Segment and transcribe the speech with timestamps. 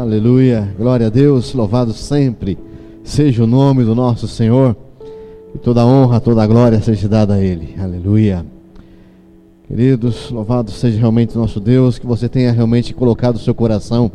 [0.00, 2.56] Aleluia, glória a Deus, louvado sempre
[3.02, 4.76] seja o nome do nosso Senhor,
[5.52, 8.46] e toda honra, toda glória seja dada a Ele, aleluia.
[9.66, 14.08] Queridos, louvado seja realmente o nosso Deus, que você tenha realmente colocado o seu coração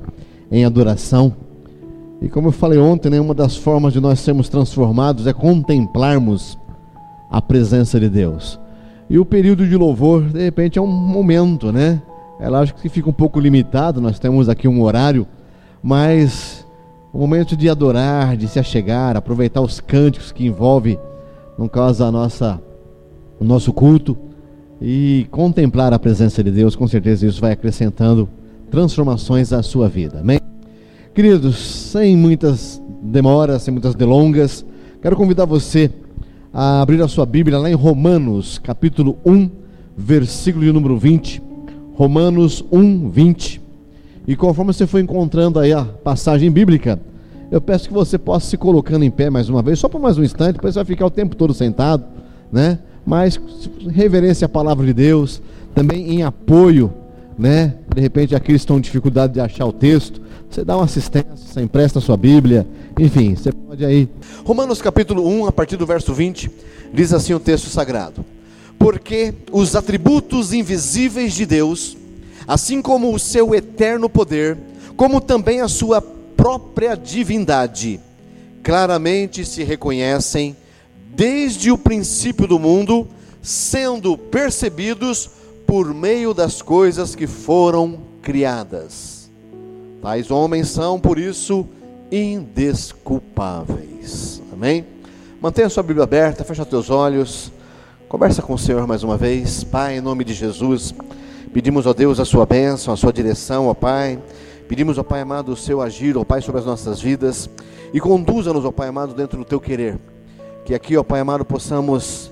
[0.50, 1.34] em adoração.
[2.22, 6.58] E como eu falei ontem, né, uma das formas de nós sermos transformados é contemplarmos
[7.30, 8.58] a presença de Deus.
[9.10, 12.02] E o período de louvor, de repente, é um momento, né?
[12.40, 15.28] É lógico que fica um pouco limitado, nós temos aqui um horário,
[15.84, 16.66] mas
[17.12, 20.98] o momento de adorar, de se achegar, aproveitar os cânticos que envolve,
[21.58, 22.62] no caso, a nossa,
[23.40, 24.18] o nosso culto,
[24.82, 28.28] e contemplar a presença de Deus, com certeza isso vai acrescentando
[28.72, 30.22] transformações à sua vida.
[30.22, 30.40] Amém?
[31.14, 34.66] Queridos, sem muitas demoras, sem muitas delongas,
[35.02, 35.92] quero convidar você
[36.52, 39.50] a abrir a sua Bíblia lá em Romanos, capítulo 1,
[39.96, 41.42] versículo de número 20.
[41.96, 43.63] Romanos 1, 20.
[44.28, 47.00] E conforme você for encontrando aí a passagem bíblica,
[47.52, 50.18] eu peço que você possa se colocando em pé mais uma vez, só por mais
[50.18, 52.06] um instante, depois você vai ficar o tempo todo sentado,
[52.52, 52.80] né?
[53.06, 53.40] Mas
[53.90, 55.42] reverência à palavra de Deus,
[55.76, 56.94] também em apoio,
[57.38, 57.76] né?
[57.94, 61.62] De repente aqui estão em dificuldade de achar o texto, você dá uma assistência, você
[61.62, 62.66] empresta a sua Bíblia,
[62.98, 64.08] enfim, você pode aí.
[64.46, 66.50] Romanos capítulo 1, a partir do verso 20,
[66.94, 68.24] diz assim o texto sagrado:
[68.80, 71.98] Porque os atributos invisíveis de Deus,
[72.48, 74.58] assim como o seu eterno poder,
[74.96, 78.00] como também a sua própria divindade,
[78.62, 80.56] claramente se reconhecem
[81.16, 83.08] desde o princípio do mundo,
[83.42, 85.30] sendo percebidos
[85.66, 89.30] por meio das coisas que foram criadas.
[90.02, 91.66] Tais homens são, por isso,
[92.12, 94.42] indesculpáveis.
[94.52, 94.86] Amém?
[95.42, 97.52] Mantenha sua Bíblia aberta, fecha teus olhos,
[98.08, 99.64] conversa com o Senhor mais uma vez.
[99.64, 100.96] Pai, em nome de Jesus,
[101.54, 104.20] pedimos, ó Deus, a sua bênção, a sua direção, ó Pai.
[104.68, 107.50] Pedimos, ó Pai amado, o seu agir, ó Pai, sobre as nossas vidas.
[107.94, 110.00] E conduza-nos, ó Pai amado, dentro do teu querer.
[110.66, 112.32] Que aqui, ó Pai amado, possamos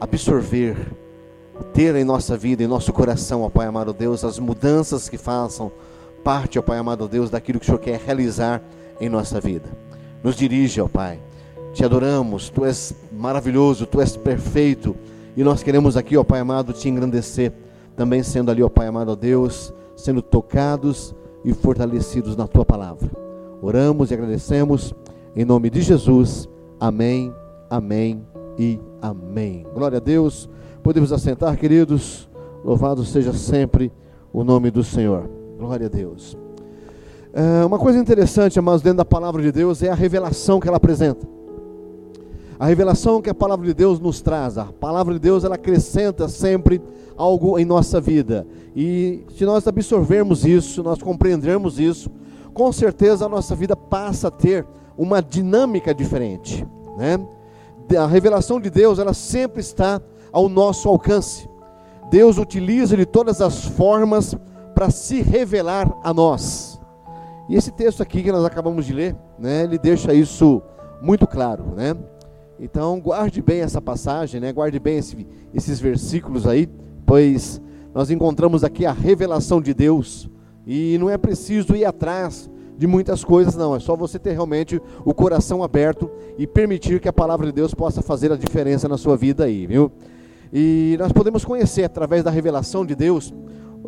[0.00, 0.76] absorver,
[1.74, 5.70] ter em nossa vida, em nosso coração, ó Pai amado Deus, as mudanças que façam
[6.24, 8.62] parte, ó Pai amado Deus, daquilo que o Senhor quer realizar
[8.98, 9.68] em nossa vida.
[10.24, 11.18] Nos dirige, ó Pai.
[11.74, 14.96] Te adoramos, Tu és maravilhoso, Tu és perfeito.
[15.36, 17.52] E nós queremos aqui, ó Pai amado, te engrandecer.
[17.96, 21.14] Também sendo ali, ó Pai amado, ó Deus, sendo tocados
[21.44, 23.10] e fortalecidos na Tua palavra.
[23.60, 24.94] Oramos e agradecemos
[25.36, 26.48] em nome de Jesus.
[26.80, 27.32] Amém,
[27.70, 28.26] amém
[28.58, 29.66] e amém.
[29.74, 30.48] Glória a Deus.
[30.82, 32.28] Podemos assentar, queridos.
[32.64, 33.92] Louvado seja sempre
[34.32, 35.28] o nome do Senhor.
[35.58, 36.36] Glória a Deus.
[37.32, 40.76] É, uma coisa interessante, amados, dentro da palavra de Deus é a revelação que ela
[40.76, 41.26] apresenta.
[42.62, 44.56] A revelação que a palavra de Deus nos traz.
[44.56, 46.80] A palavra de Deus ela acrescenta sempre
[47.16, 48.46] algo em nossa vida.
[48.76, 52.08] E se nós absorvermos isso, nós compreendermos isso,
[52.54, 54.64] com certeza a nossa vida passa a ter
[54.96, 56.64] uma dinâmica diferente,
[56.96, 57.18] né?
[57.98, 60.00] A revelação de Deus, ela sempre está
[60.30, 61.50] ao nosso alcance.
[62.12, 64.36] Deus utiliza de todas as formas
[64.72, 66.80] para se revelar a nós.
[67.48, 70.62] E esse texto aqui que nós acabamos de ler, né, ele deixa isso
[71.02, 71.96] muito claro, né?
[72.58, 74.52] Então, guarde bem essa passagem, né?
[74.52, 76.68] Guarde bem esse, esses versículos aí,
[77.06, 77.60] pois
[77.94, 80.30] nós encontramos aqui a revelação de Deus
[80.66, 83.74] e não é preciso ir atrás de muitas coisas, não.
[83.74, 87.74] É só você ter realmente o coração aberto e permitir que a palavra de Deus
[87.74, 89.90] possa fazer a diferença na sua vida aí, viu?
[90.52, 93.32] E nós podemos conhecer através da revelação de Deus,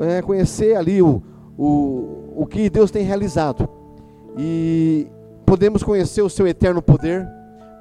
[0.00, 1.22] é, conhecer ali o,
[1.58, 3.68] o, o que Deus tem realizado.
[4.36, 5.06] E
[5.44, 7.28] podemos conhecer o seu eterno poder,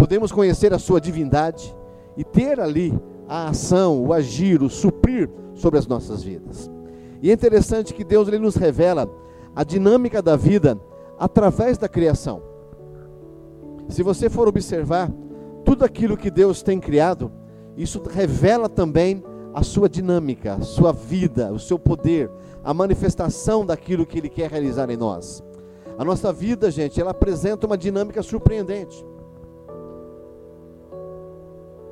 [0.03, 1.73] podemos conhecer a sua divindade
[2.17, 2.93] e ter ali
[3.25, 6.69] a ação, o agir, o suprir sobre as nossas vidas.
[7.21, 9.09] E é interessante que Deus ele nos revela
[9.55, 10.77] a dinâmica da vida
[11.17, 12.43] através da criação.
[13.87, 15.09] Se você for observar
[15.63, 17.31] tudo aquilo que Deus tem criado,
[17.77, 22.29] isso revela também a sua dinâmica, a sua vida, o seu poder,
[22.61, 25.41] a manifestação daquilo que Ele quer realizar em nós.
[25.97, 29.12] A nossa vida, gente, ela apresenta uma dinâmica surpreendente.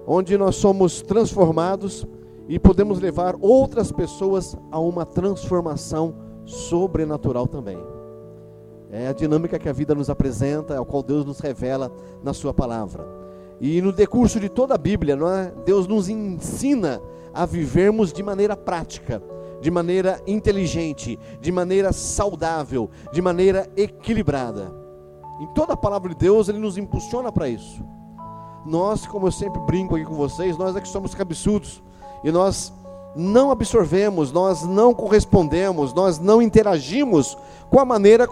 [0.06, 2.06] Onde nós somos transformados
[2.48, 6.16] e podemos levar outras pessoas a uma transformação
[6.46, 7.78] sobrenatural também.
[8.92, 11.90] É a dinâmica que a vida nos apresenta, ao qual Deus nos revela
[12.22, 13.08] na Sua palavra.
[13.60, 15.54] E no decurso de toda a Bíblia, é?
[15.64, 17.02] Deus nos ensina
[17.34, 19.24] a vivermos de maneira prática,
[19.62, 24.74] de maneira inteligente, de maneira saudável, de maneira equilibrada.
[25.40, 27.82] Em toda a palavra de Deus, Ele nos impulsiona para isso.
[28.66, 31.82] Nós, como eu sempre brinco aqui com vocês, nós é que somos cabeçudos
[32.24, 32.72] e nós
[33.16, 37.38] não absorvemos, nós não correspondemos, nós não interagimos
[37.70, 38.28] com a maneira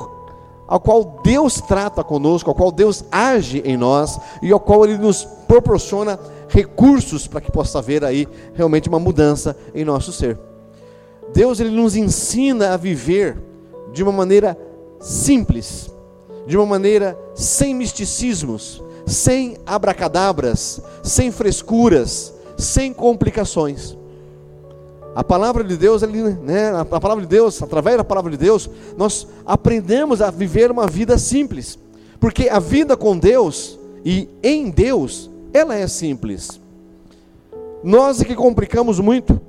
[0.68, 4.98] ao qual Deus trata conosco, ao qual Deus age em nós e ao qual Ele
[4.98, 10.38] nos proporciona recursos para que possa haver aí realmente uma mudança em nosso ser.
[11.34, 13.38] Deus ele nos ensina a viver
[13.94, 14.58] de uma maneira
[15.00, 15.90] simples,
[16.48, 23.98] de uma maneira sem misticismos, sem abracadabras, sem frescuras, sem complicações.
[25.16, 29.28] A palavra de Deus, né, a palavra de Deus, através da palavra de Deus, nós
[29.46, 31.78] aprendemos a viver uma vida simples,
[32.20, 36.62] porque a vida com Deus e em Deus, ela é simples.
[37.84, 39.42] Nós é que complicamos muito,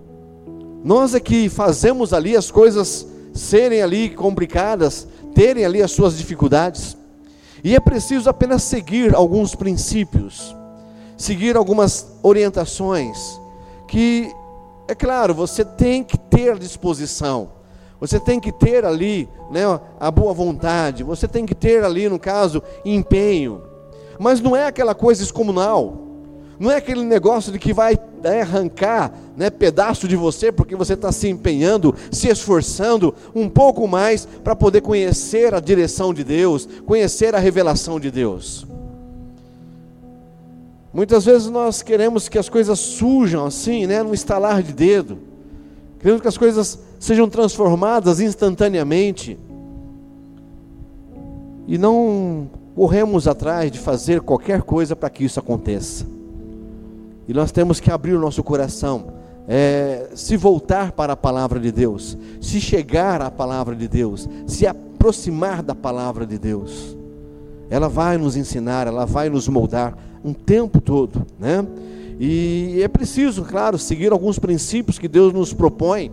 [0.82, 6.96] nós é que fazemos ali as coisas serem ali complicadas, terem ali as suas dificuldades.
[7.62, 10.56] E é preciso apenas seguir alguns princípios,
[11.16, 13.40] seguir algumas orientações,
[13.86, 14.32] que,
[14.88, 17.50] é claro, você tem que ter disposição,
[18.00, 19.62] você tem que ter ali né,
[19.98, 23.62] a boa vontade, você tem que ter ali, no caso, empenho,
[24.18, 25.98] mas não é aquela coisa excomunal,
[26.58, 30.94] não é aquele negócio de que vai né, arrancar né, pedaço de você porque você
[30.94, 36.68] está se empenhando, se esforçando um pouco mais para poder conhecer a direção de Deus,
[36.86, 38.66] conhecer a revelação de Deus.
[40.92, 45.18] Muitas vezes nós queremos que as coisas surjam assim, né, num estalar de dedo.
[46.00, 49.38] Queremos que as coisas sejam transformadas instantaneamente.
[51.66, 56.06] E não corremos atrás de fazer qualquer coisa para que isso aconteça.
[57.30, 59.12] E nós temos que abrir o nosso coração,
[59.46, 64.66] é, se voltar para a palavra de Deus, se chegar à palavra de Deus, se
[64.66, 66.96] aproximar da palavra de Deus.
[67.70, 71.64] Ela vai nos ensinar, ela vai nos moldar um tempo todo, né?
[72.18, 76.10] E é preciso, claro, seguir alguns princípios que Deus nos propõe.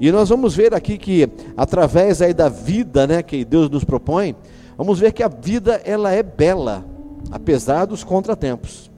[0.00, 4.34] E nós vamos ver aqui que através aí da vida, né, que Deus nos propõe,
[4.76, 6.84] vamos ver que a vida ela é bela,
[7.30, 8.88] apesar dos contratempos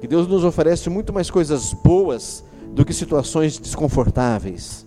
[0.00, 2.42] que Deus nos oferece muito mais coisas boas
[2.72, 4.86] do que situações desconfortáveis,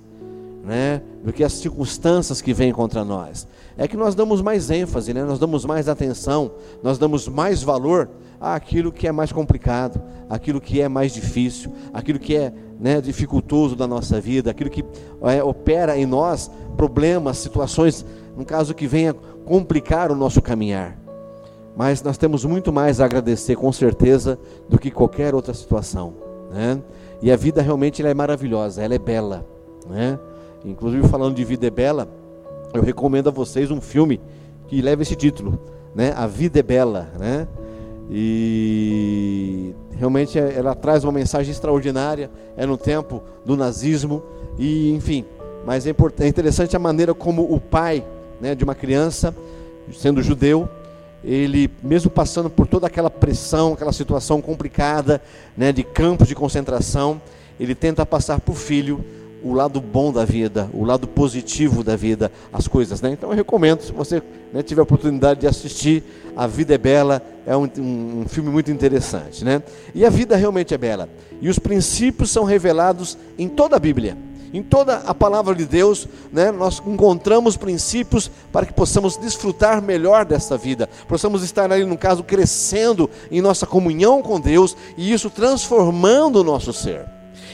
[0.63, 1.03] né?
[1.23, 3.47] do que as circunstâncias que vêm contra nós.
[3.77, 5.23] É que nós damos mais ênfase, né?
[5.23, 6.51] nós damos mais atenção,
[6.81, 8.09] nós damos mais valor
[8.41, 13.75] àquilo que é mais complicado, aquilo que é mais difícil, aquilo que é né, dificultoso
[13.75, 14.83] da nossa vida, aquilo que
[15.21, 18.03] é, opera em nós problemas, situações,
[18.35, 21.02] no caso que venha complicar o nosso caminhar
[21.75, 24.37] mas nós temos muito mais a agradecer, com certeza,
[24.69, 26.13] do que qualquer outra situação.
[26.51, 26.81] Né?
[27.21, 29.45] E a vida realmente é maravilhosa, ela é bela.
[29.89, 30.19] Né?
[30.63, 32.07] Inclusive, falando de vida é bela,
[32.73, 34.19] eu recomendo a vocês um filme
[34.67, 35.59] que leva esse título:
[35.93, 36.13] né?
[36.15, 37.09] A Vida é Bela.
[37.19, 37.47] Né?
[38.09, 42.29] E realmente é, ela traz uma mensagem extraordinária.
[42.57, 44.23] É no tempo do nazismo,
[44.57, 45.25] e enfim.
[45.65, 48.05] Mas é, é interessante a maneira como o pai
[48.41, 49.33] né, de uma criança,
[49.93, 50.67] sendo judeu,
[51.23, 55.21] ele, mesmo passando por toda aquela pressão, aquela situação complicada,
[55.55, 57.21] né, de campos de concentração,
[57.59, 59.03] ele tenta passar para o filho
[59.43, 63.01] o lado bom da vida, o lado positivo da vida, as coisas.
[63.01, 63.11] Né?
[63.11, 64.23] Então eu recomendo, se você
[64.53, 66.01] né, tiver a oportunidade de assistir,
[66.35, 69.43] A Vida é Bela, é um, um, filme muito interessante.
[69.43, 69.61] Né?
[69.93, 71.09] E a vida realmente é bela.
[71.41, 74.17] E os princípios são revelados em toda a Bíblia.
[74.53, 80.25] Em toda a palavra de Deus, né, nós encontramos princípios para que possamos desfrutar melhor
[80.25, 85.31] dessa vida, possamos estar ali, no caso, crescendo em nossa comunhão com Deus e isso
[85.31, 87.03] transformando o nosso ser.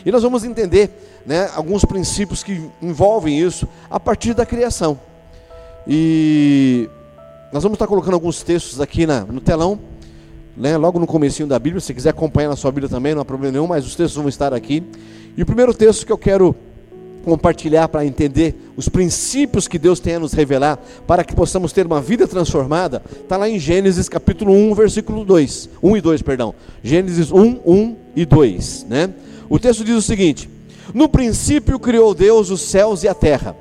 [0.06, 5.00] E nós vamos entender né, alguns princípios que envolvem isso a partir da criação.
[5.88, 6.90] E
[7.54, 9.80] nós vamos estar colocando alguns textos aqui na, no telão,
[10.58, 13.26] né, logo no comecinho da Bíblia, se quiser acompanhar na sua Bíblia também, não há
[13.26, 14.84] problema nenhum, mas os textos vão estar aqui.
[15.38, 16.54] E o primeiro texto que eu quero
[17.30, 21.86] compartilhar para entender os princípios que Deus tem a nos revelar para que possamos ter
[21.86, 26.56] uma vida transformada, está lá em Gênesis capítulo 1, versículo 2, 1 e 2, perdão.
[26.84, 29.14] Gênesis 1, 1 e 2, né?
[29.48, 30.50] O texto diz o seguinte:
[30.92, 33.56] No princípio criou Deus os céus e a terra.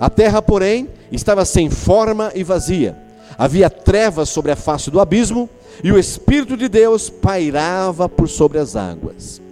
[0.00, 2.96] A terra, porém, estava sem forma e vazia.
[3.36, 5.48] Havia trevas sobre a face do abismo,
[5.82, 9.42] e o Espírito de Deus pairava por sobre as águas.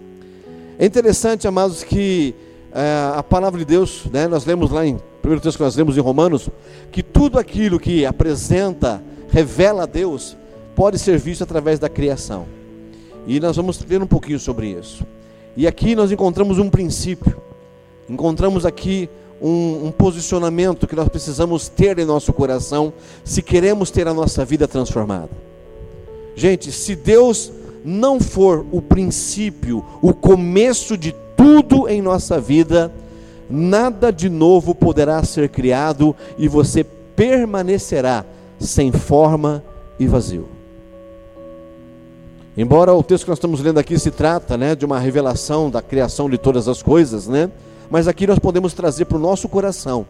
[0.78, 2.34] É interessante, amados, que
[2.74, 5.96] é, a palavra de Deus, né, nós lemos lá em primeiro texto que nós lemos
[5.96, 6.48] em Romanos,
[6.90, 10.36] que tudo aquilo que apresenta, revela a Deus,
[10.74, 12.46] pode ser visto através da criação.
[13.26, 15.06] E nós vamos ver um pouquinho sobre isso.
[15.56, 17.40] E aqui nós encontramos um princípio,
[18.08, 19.08] encontramos aqui
[19.40, 22.92] um, um, posicionamento que nós precisamos ter em nosso coração
[23.24, 25.30] se queremos ter a nossa vida transformada.
[26.34, 27.52] Gente, se Deus
[27.84, 32.92] não for o princípio, o começo de tudo em nossa vida,
[33.50, 38.24] nada de novo poderá ser criado e você permanecerá
[38.60, 39.60] sem forma
[39.98, 40.48] e vazio.
[42.56, 45.82] Embora o texto que nós estamos lendo aqui se trata, né, de uma revelação da
[45.82, 47.50] criação de todas as coisas, né?
[47.90, 50.06] Mas aqui nós podemos trazer para o nosso coração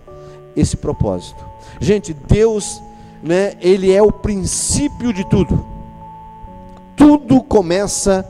[0.55, 1.43] esse propósito.
[1.81, 2.83] Gente, Deus,
[3.23, 5.65] né, ele é o princípio de tudo.
[6.95, 8.29] Tudo começa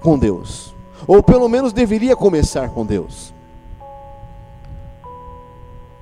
[0.00, 0.67] com Deus.
[1.06, 3.32] Ou pelo menos deveria começar com Deus.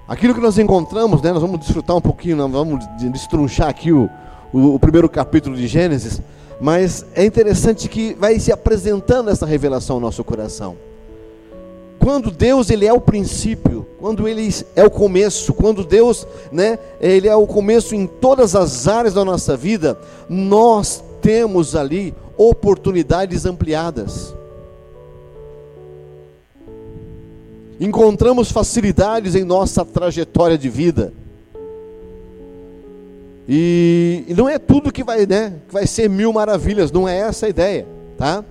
[0.08, 4.08] Aquilo que nós encontramos, né, nós vamos desfrutar um pouquinho, nós vamos destrunchar aqui o,
[4.52, 6.22] o, o primeiro capítulo de Gênesis,
[6.60, 10.76] mas é interessante que vai se apresentando essa revelação ao nosso coração.
[11.98, 17.26] Quando Deus ele é o princípio, quando ele é o começo, quando Deus, né, ele
[17.26, 19.98] é o começo em todas as áreas da nossa vida,
[20.28, 24.36] nós temos ali oportunidades ampliadas.
[27.80, 31.12] Encontramos facilidades em nossa trajetória de vida.
[33.48, 37.46] E, não é tudo que vai, né, que vai ser mil maravilhas, não é essa
[37.46, 37.86] a ideia,
[38.18, 38.44] tá?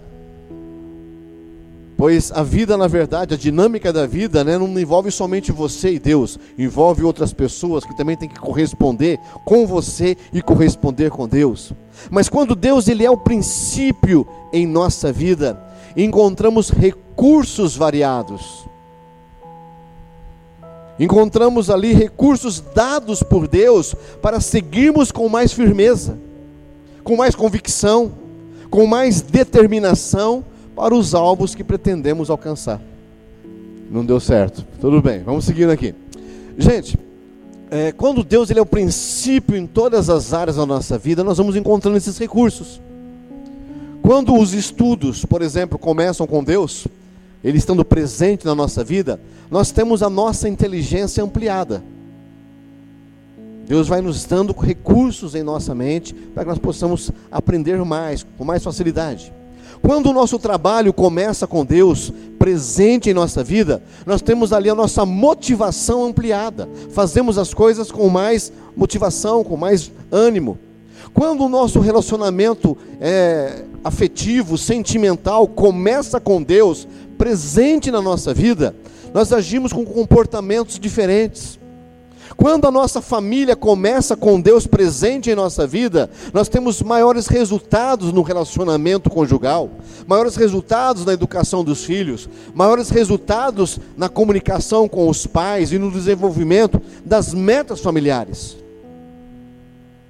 [1.97, 5.99] Pois a vida, na verdade, a dinâmica da vida, né, não envolve somente você e
[5.99, 11.73] Deus, envolve outras pessoas que também têm que corresponder com você e corresponder com Deus.
[12.09, 15.61] Mas quando Deus ele é o princípio em nossa vida,
[15.95, 18.65] encontramos recursos variados
[20.99, 26.17] Encontramos ali recursos dados por Deus para seguirmos com mais firmeza,
[27.03, 28.13] com mais convicção,
[28.69, 30.43] com mais determinação
[30.75, 32.81] para os alvos que pretendemos alcançar.
[33.91, 34.65] Não deu certo.
[34.79, 35.93] Tudo bem, vamos seguindo aqui.
[36.57, 36.97] Gente,
[37.69, 41.37] é, quando Deus ele é o princípio em todas as áreas da nossa vida, nós
[41.37, 42.81] vamos encontrando esses recursos.
[44.01, 46.87] Quando os estudos, por exemplo, começam com Deus,
[47.45, 49.19] Ele estando presente na nossa vida,
[49.51, 51.83] nós temos a nossa inteligência ampliada.
[53.67, 58.43] Deus vai nos dando recursos em nossa mente para que nós possamos aprender mais, com
[58.43, 59.31] mais facilidade.
[59.79, 64.75] Quando o nosso trabalho começa com Deus presente em nossa vida, nós temos ali a
[64.75, 66.67] nossa motivação ampliada.
[66.89, 70.57] Fazemos as coisas com mais motivação, com mais ânimo.
[71.13, 76.87] Quando o nosso relacionamento é, afetivo, sentimental começa com Deus
[77.17, 78.75] presente na nossa vida,
[79.13, 81.57] nós agimos com comportamentos diferentes.
[82.35, 88.11] Quando a nossa família começa com Deus presente em nossa vida, nós temos maiores resultados
[88.11, 89.69] no relacionamento conjugal,
[90.05, 95.91] maiores resultados na educação dos filhos, maiores resultados na comunicação com os pais e no
[95.91, 98.57] desenvolvimento das metas familiares.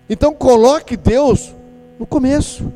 [0.10, 1.54] Então coloque Deus
[2.00, 2.72] no começo.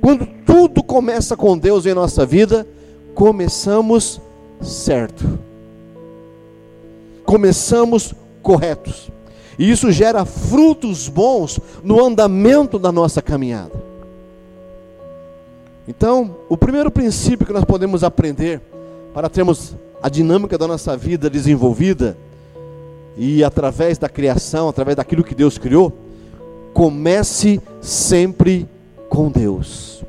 [0.00, 2.66] Quando tudo começa com Deus em nossa vida,
[3.14, 4.20] começamos
[4.60, 5.38] certo.
[7.24, 9.10] Começamos corretos.
[9.58, 13.82] E isso gera frutos bons no andamento da nossa caminhada.
[15.86, 18.60] Então, o primeiro princípio que nós podemos aprender
[19.12, 22.16] para termos a dinâmica da nossa vida desenvolvida
[23.16, 25.92] e através da criação, através daquilo que Deus criou,
[26.72, 28.68] comece sempre
[29.08, 30.03] com Deus.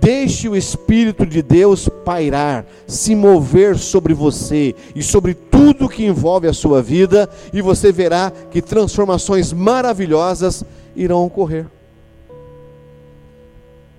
[0.00, 6.48] Deixe o Espírito de Deus pairar, se mover sobre você e sobre tudo que envolve
[6.48, 10.64] a sua vida, e você verá que transformações maravilhosas
[10.96, 11.66] irão ocorrer.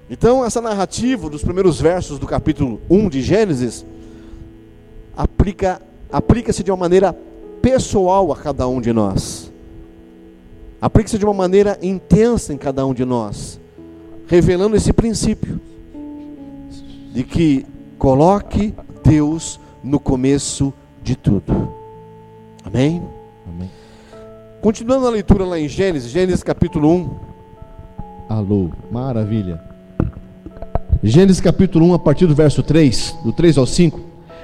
[0.09, 3.85] Então, essa narrativa dos primeiros versos do capítulo 1 de Gênesis
[5.15, 5.79] aplica
[6.11, 7.15] aplica-se de uma maneira
[7.61, 9.51] pessoal a cada um de nós.
[10.81, 13.59] Aplica-se de uma maneira intensa em cada um de nós,
[14.27, 15.61] revelando esse princípio
[17.11, 17.65] de que
[17.97, 21.71] coloque Deus no começo de tudo.
[22.63, 23.01] Amém?
[23.47, 23.69] Amém.
[24.61, 27.09] Continuando a leitura lá em Gênesis, Gênesis capítulo 1.
[28.29, 29.61] Alô, maravilha.
[31.03, 33.99] Gênesis capítulo 1, a partir do verso 3, do 3 ao 5.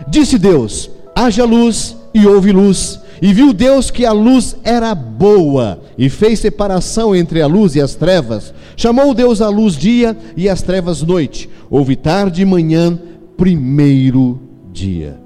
[0.07, 2.99] Disse Deus: haja luz e houve luz.
[3.21, 7.81] E viu Deus que a luz era boa, e fez separação entre a luz e
[7.81, 8.53] as trevas.
[8.75, 11.49] Chamou Deus a luz dia e as trevas noite.
[11.69, 12.99] Houve tarde e manhã,
[13.35, 14.39] primeiro
[14.71, 15.19] dia.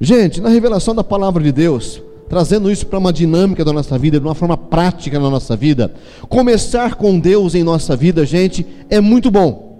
[0.00, 4.18] Gente, na revelação da palavra de Deus, trazendo isso para uma dinâmica da nossa vida,
[4.18, 5.92] de uma forma prática na nossa vida,
[6.28, 9.70] começar com Deus em nossa vida, gente, é muito bom.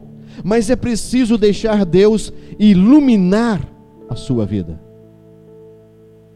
[0.44, 3.60] Mas é preciso deixar Deus iluminar
[4.08, 4.89] a sua vida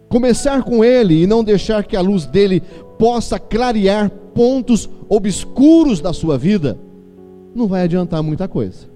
[0.08, 2.62] começar com Ele e não deixar que a luz dele
[2.98, 6.78] possa clarear pontos obscuros da sua vida,
[7.54, 8.92] não vai adiantar muita coisa.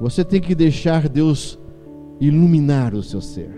[0.00, 1.58] Você tem que deixar Deus
[2.20, 3.50] iluminar o seu ser.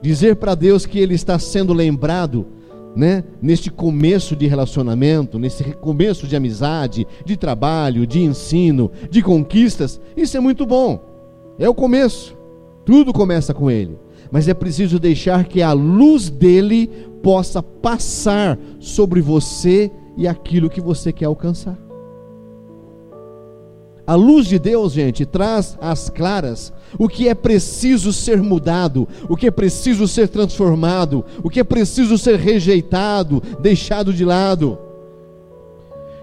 [0.00, 2.44] dizer para Deus que Ele está sendo lembrado,
[2.94, 10.00] né, neste começo de relacionamento, nesse começo de amizade, de trabalho, de ensino, de conquistas,
[10.16, 11.11] isso é muito bom.
[11.58, 12.36] É o começo.
[12.84, 13.98] Tudo começa com Ele.
[14.30, 16.88] Mas é preciso deixar que a luz dele
[17.22, 21.78] possa passar sobre você e aquilo que você quer alcançar.
[24.04, 29.36] A luz de Deus, gente, traz às claras o que é preciso ser mudado, o
[29.36, 34.76] que é preciso ser transformado, o que é preciso ser rejeitado, deixado de lado.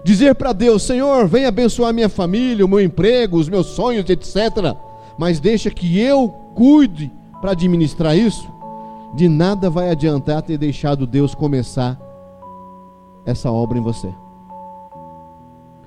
[0.04, 4.76] Dizer para Deus: Senhor, vem abençoar minha família, o meu emprego, os meus sonhos, etc.
[5.20, 7.12] Mas deixa que eu cuide
[7.42, 8.50] para administrar isso.
[9.14, 12.00] De nada vai adiantar ter deixado Deus começar
[13.26, 14.08] essa obra em você.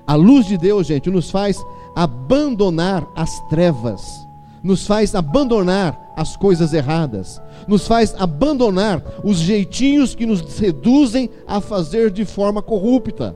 [0.05, 4.27] A luz de Deus, gente, nos faz abandonar as trevas,
[4.61, 11.59] nos faz abandonar as coisas erradas, nos faz abandonar os jeitinhos que nos seduzem a
[11.59, 13.35] fazer de forma corrupta.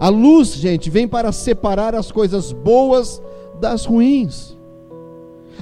[0.00, 3.20] A luz, gente, vem para separar as coisas boas
[3.60, 4.56] das ruins.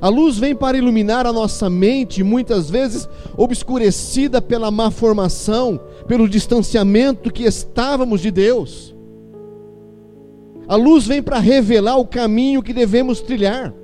[0.01, 6.29] A luz vem para iluminar a nossa mente, muitas vezes obscurecida pela má formação, pelo
[6.29, 8.95] distanciamento que estávamos de Deus.
[10.67, 13.75] A luz vem para revelar o caminho que devemos trilhar.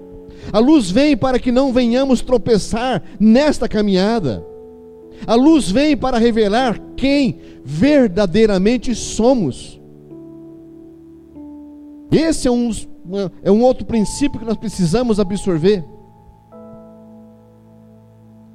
[0.52, 4.44] A luz vem para que não venhamos tropeçar nesta caminhada.
[5.26, 9.78] A luz vem para revelar quem verdadeiramente somos.
[12.10, 12.70] Esse é um,
[13.42, 15.84] é um outro princípio que nós precisamos absorver.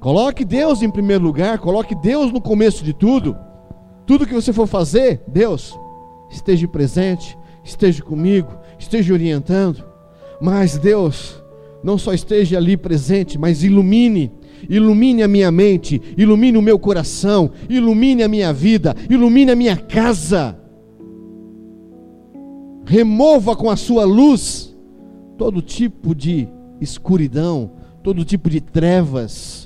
[0.00, 3.36] Coloque Deus em primeiro lugar, coloque Deus no começo de tudo.
[4.06, 5.74] Tudo que você for fazer, Deus,
[6.30, 9.82] esteja presente, esteja comigo, esteja orientando.
[10.40, 11.42] Mas Deus,
[11.82, 14.30] não só esteja ali presente, mas ilumine,
[14.68, 19.76] ilumine a minha mente, ilumine o meu coração, ilumine a minha vida, ilumine a minha
[19.76, 20.58] casa.
[22.86, 24.76] Remova com a sua luz
[25.36, 26.48] todo tipo de
[26.80, 29.64] escuridão, todo tipo de trevas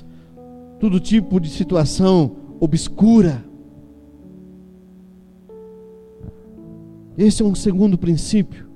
[0.79, 3.43] todo tipo de situação obscura.
[7.17, 8.67] Esse é um segundo princípio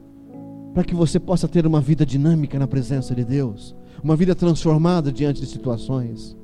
[0.74, 5.12] para que você possa ter uma vida dinâmica na presença de Deus, uma vida transformada
[5.12, 6.36] diante de situações.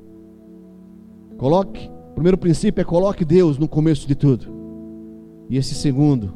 [1.36, 4.46] Coloque, o primeiro princípio é coloque Deus no começo de tudo.
[5.50, 6.32] E esse segundo,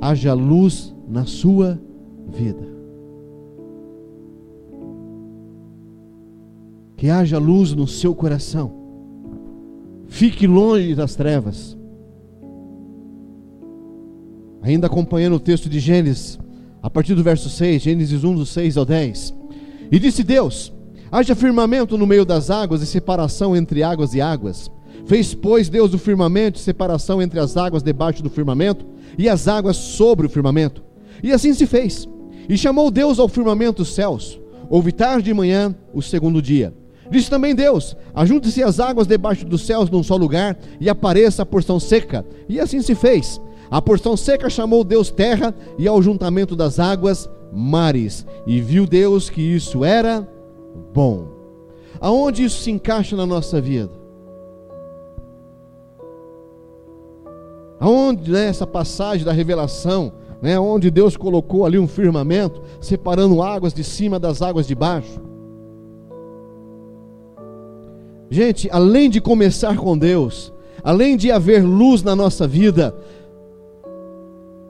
[0.00, 1.80] haja luz na sua
[2.28, 2.78] vida.
[6.98, 8.72] que haja luz no seu coração.
[10.08, 11.78] Fique longe das trevas.
[14.60, 16.38] Ainda acompanhando o texto de Gênesis,
[16.82, 19.32] a partir do verso 6, Gênesis 1, do 6 ao 10.
[19.92, 20.72] E disse Deus:
[21.10, 24.68] Haja firmamento no meio das águas e separação entre águas e águas.
[25.06, 28.84] Fez, pois, Deus o firmamento e separação entre as águas debaixo do firmamento
[29.18, 30.82] e as águas sobre o firmamento.
[31.22, 32.08] E assim se fez.
[32.48, 34.40] E chamou Deus ao firmamento os céus.
[34.70, 36.72] Houve tarde e manhã o segundo dia.
[37.10, 41.46] Disse também Deus: Ajunte-se as águas debaixo dos céus num só lugar, e apareça a
[41.46, 42.24] porção seca.
[42.48, 43.40] E assim se fez.
[43.70, 48.26] A porção seca chamou Deus terra, e ao juntamento das águas, mares.
[48.46, 50.26] E viu Deus que isso era
[50.94, 51.28] bom.
[52.00, 53.90] Aonde isso se encaixa na nossa vida?
[57.80, 60.12] Aonde né, essa passagem da revelação,
[60.42, 65.20] né, onde Deus colocou ali um firmamento, separando águas de cima das águas de baixo?
[68.30, 72.94] Gente, além de começar com Deus, além de haver luz na nossa vida,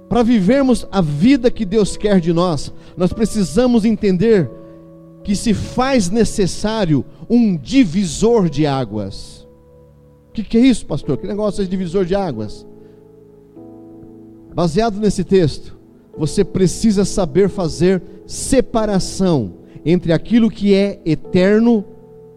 [0.09, 4.51] para vivermos a vida que Deus quer de nós, nós precisamos entender
[5.23, 9.47] que se faz necessário um divisor de águas.
[10.31, 11.19] O que, que, é isso, pastor?
[11.19, 12.67] Que negócio é divisor de águas?
[14.59, 15.79] Baseado nesse texto,
[16.17, 19.55] você precisa saber fazer separação
[19.87, 21.85] entre aquilo que é eterno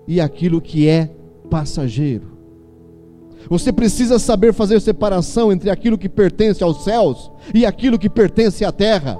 [0.08, 1.10] e aquilo que é
[1.50, 2.38] passageiro.
[3.50, 8.64] Você precisa saber fazer separação entre aquilo que pertence aos céus e aquilo que pertence
[8.64, 9.20] à terra.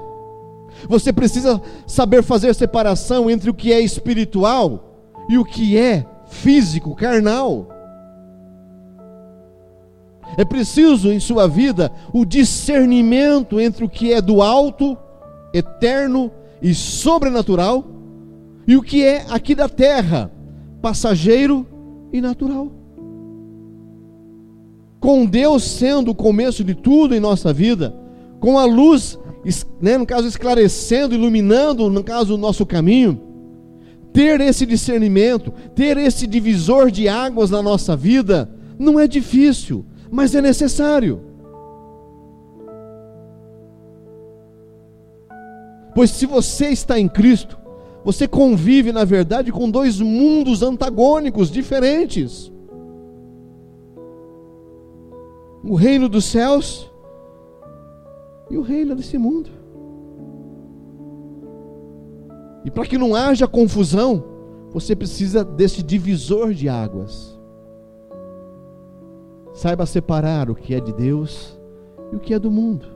[0.88, 6.94] Você precisa saber fazer separação entre o que é espiritual e o que é físico,
[6.94, 7.66] carnal.
[10.36, 14.96] É preciso em sua vida o discernimento entre o que é do alto,
[15.52, 17.84] eterno e sobrenatural
[18.66, 20.30] e o que é aqui da terra,
[20.80, 21.66] passageiro
[22.12, 22.70] e natural.
[25.00, 27.94] Com Deus sendo o começo de tudo em nossa vida,
[28.38, 29.18] com a luz,
[29.80, 33.20] né, no caso, esclarecendo, iluminando, no caso, o nosso caminho,
[34.12, 40.34] ter esse discernimento, ter esse divisor de águas na nossa vida, não é difícil, mas
[40.34, 41.22] é necessário.
[45.94, 47.58] Pois se você está em Cristo,
[48.04, 52.52] você convive, na verdade, com dois mundos antagônicos, diferentes:
[55.64, 56.90] o reino dos céus
[58.50, 59.50] e o reino desse mundo.
[62.66, 64.22] E para que não haja confusão,
[64.70, 67.31] você precisa desse divisor de águas.
[69.52, 71.58] Saiba separar o que é de Deus
[72.12, 72.86] e o que é do mundo.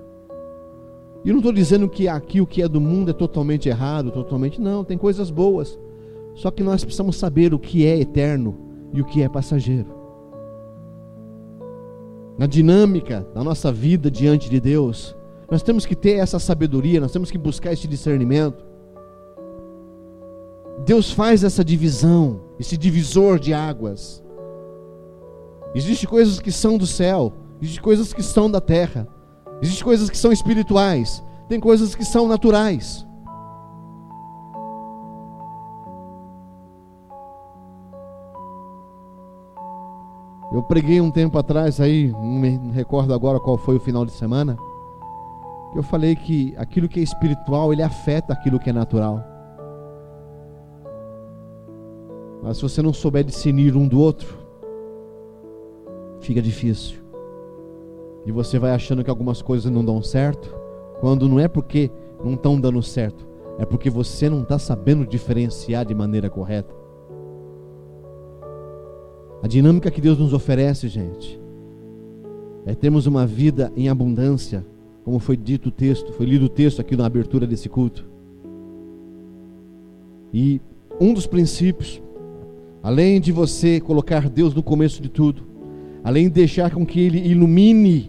[1.25, 4.11] E eu não estou dizendo que aqui o que é do mundo é totalmente errado,
[4.11, 5.79] totalmente não, tem coisas boas.
[6.35, 8.57] Só que nós precisamos saber o que é eterno
[8.93, 9.89] e o que é passageiro.
[12.39, 15.17] Na dinâmica da nossa vida diante de Deus,
[15.51, 18.65] nós temos que ter essa sabedoria, nós temos que buscar esse discernimento.
[20.85, 24.23] Deus faz essa divisão, esse divisor de águas.
[25.75, 29.07] Existem coisas que são do céu, existem coisas que são da terra.
[29.63, 33.07] Existem coisas que são espirituais, tem coisas que são naturais.
[40.53, 44.13] Eu preguei um tempo atrás aí, não me recordo agora qual foi o final de
[44.13, 44.57] semana,
[45.73, 49.23] que eu falei que aquilo que é espiritual, ele afeta aquilo que é natural.
[52.43, 54.46] Mas se você não souber discernir um do outro,
[56.21, 56.99] fica difícil.
[58.25, 60.55] E você vai achando que algumas coisas não dão certo,
[61.01, 61.91] quando não é porque
[62.25, 63.27] não estão dando certo,
[63.59, 66.75] é porque você não está sabendo diferenciar de maneira correta.
[69.43, 71.41] A dinâmica que Deus nos oferece, gente,
[72.65, 74.67] é termos uma vida em abundância,
[75.05, 78.05] como foi dito o texto, foi lido o texto aqui na abertura desse culto.
[80.33, 80.61] E
[81.01, 82.03] um dos princípios,
[82.83, 85.46] além de você colocar Deus no começo de tudo,
[86.07, 88.09] além de deixar com que Ele ilumine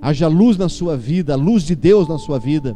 [0.00, 2.74] haja luz na sua vida, a luz de Deus na sua vida,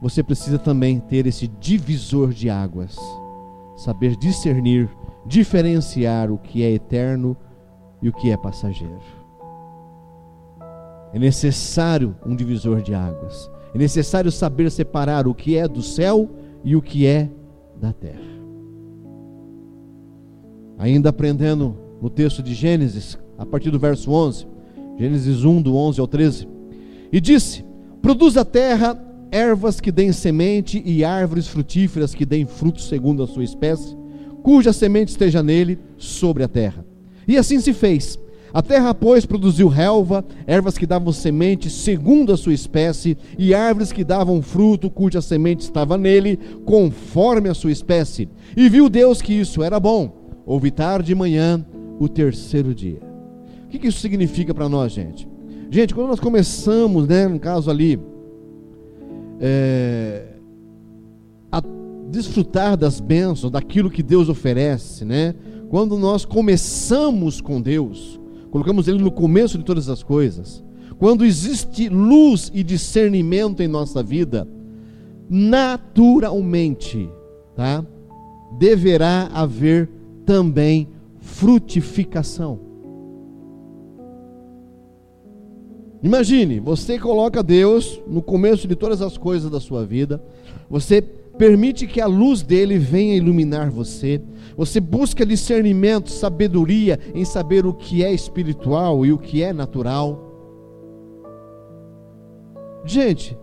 [0.00, 2.96] você precisa também ter esse divisor de águas,
[3.76, 4.88] saber discernir,
[5.26, 7.36] diferenciar o que é eterno
[8.00, 9.02] e o que é passageiro.
[11.12, 13.50] É necessário um divisor de águas.
[13.74, 16.30] É necessário saber separar o que é do céu
[16.64, 17.28] e o que é
[17.78, 18.30] da terra.
[20.78, 24.46] Ainda aprendendo no texto de Gênesis, a partir do verso 11,
[24.98, 26.48] Gênesis 1, do 11 ao 13.
[27.12, 27.64] E disse:
[28.02, 28.98] Produz a terra
[29.30, 33.96] ervas que deem semente e árvores frutíferas que deem frutos segundo a sua espécie,
[34.42, 36.84] cuja semente esteja nele sobre a terra.
[37.28, 38.18] E assim se fez.
[38.52, 43.92] A terra, pois, produziu relva, ervas que davam semente segundo a sua espécie, e árvores
[43.92, 48.28] que davam fruto, cuja semente estava nele, conforme a sua espécie.
[48.56, 50.12] E viu Deus que isso era bom.
[50.44, 51.64] Houve tarde e manhã,
[52.00, 52.98] o terceiro dia.
[53.66, 55.28] O que, isso significa para nós, gente?
[55.70, 58.00] Gente, quando nós começamos, né, no caso ali,
[59.38, 60.24] é,
[61.52, 61.62] a
[62.10, 65.34] desfrutar das bênçãos, daquilo que Deus oferece, né?
[65.68, 68.18] Quando nós começamos com Deus,
[68.50, 70.64] colocamos Ele no começo de todas as coisas,
[70.98, 74.48] quando existe luz e discernimento em nossa vida,
[75.28, 77.08] naturalmente,
[77.54, 77.84] tá?
[78.58, 79.88] Deverá haver
[80.26, 80.88] também
[81.30, 82.60] frutificação.
[86.02, 90.22] Imagine, você coloca Deus no começo de todas as coisas da sua vida,
[90.68, 94.20] você permite que a luz dele venha iluminar você,
[94.56, 100.26] você busca discernimento, sabedoria em saber o que é espiritual e o que é natural.
[102.84, 103.38] Gente,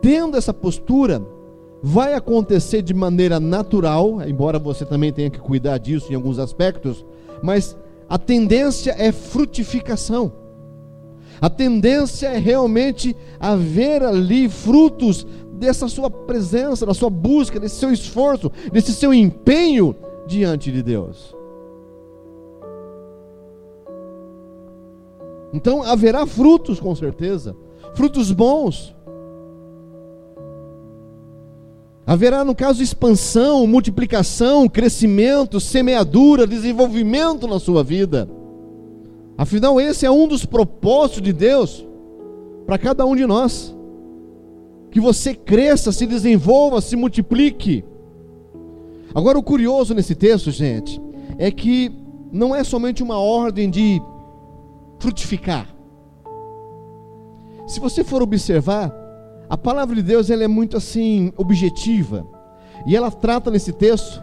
[0.00, 1.24] tendo essa postura,
[1.86, 7.04] vai acontecer de maneira natural, embora você também tenha que cuidar disso em alguns aspectos,
[7.42, 7.76] mas
[8.08, 10.32] a tendência é frutificação.
[11.42, 17.92] A tendência é realmente haver ali frutos dessa sua presença, da sua busca, desse seu
[17.92, 19.94] esforço, desse seu empenho
[20.26, 21.36] diante de Deus.
[25.52, 27.54] Então haverá frutos com certeza,
[27.94, 28.96] frutos bons.
[32.06, 38.28] Haverá, no caso, expansão, multiplicação, crescimento, semeadura, desenvolvimento na sua vida.
[39.38, 41.86] Afinal, esse é um dos propósitos de Deus
[42.66, 43.74] para cada um de nós.
[44.90, 47.84] Que você cresça, se desenvolva, se multiplique.
[49.14, 51.00] Agora, o curioso nesse texto, gente,
[51.38, 51.90] é que
[52.30, 54.00] não é somente uma ordem de
[54.98, 55.74] frutificar.
[57.66, 58.92] Se você for observar,
[59.54, 62.26] a palavra de Deus ela é muito assim objetiva.
[62.84, 64.20] E ela trata nesse texto,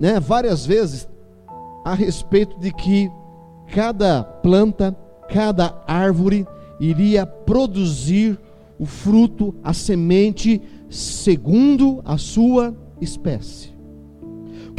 [0.00, 1.08] né, várias vezes,
[1.84, 3.08] a respeito de que
[3.72, 4.92] cada planta,
[5.28, 6.44] cada árvore
[6.80, 8.36] iria produzir
[8.76, 10.60] o fruto, a semente,
[10.90, 13.72] segundo a sua espécie.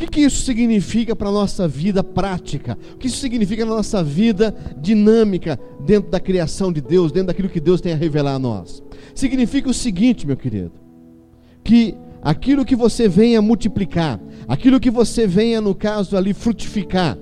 [0.02, 2.76] Que, que isso significa para a nossa vida prática?
[2.96, 7.50] O que isso significa na nossa vida dinâmica, dentro da criação de Deus, dentro daquilo
[7.50, 8.82] que Deus tem a revelar a nós?
[9.14, 10.72] Significa o seguinte, meu querido,
[11.64, 17.16] que aquilo que você venha multiplicar, aquilo que você venha, no caso ali, frutificar,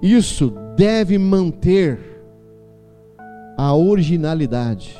[0.00, 2.00] isso deve manter
[3.58, 4.96] a originalidade.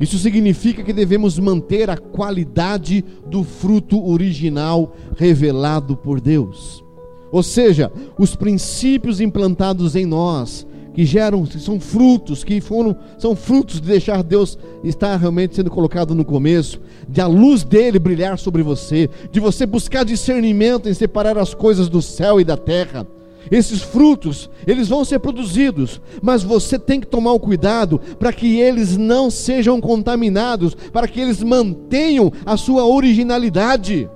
[0.00, 6.82] Isso significa que devemos manter a qualidade do fruto original revelado por Deus.
[7.30, 13.78] Ou seja, os princípios implantados em nós, que geram, são frutos, que foram, são frutos
[13.80, 18.62] de deixar Deus estar realmente sendo colocado no começo, de a luz dele brilhar sobre
[18.62, 23.06] você, de você buscar discernimento em separar as coisas do céu e da terra
[23.50, 28.58] esses frutos, eles vão ser produzidos, mas você tem que tomar o cuidado para que
[28.58, 34.10] eles não sejam contaminados, para que eles mantenham a sua originalidade.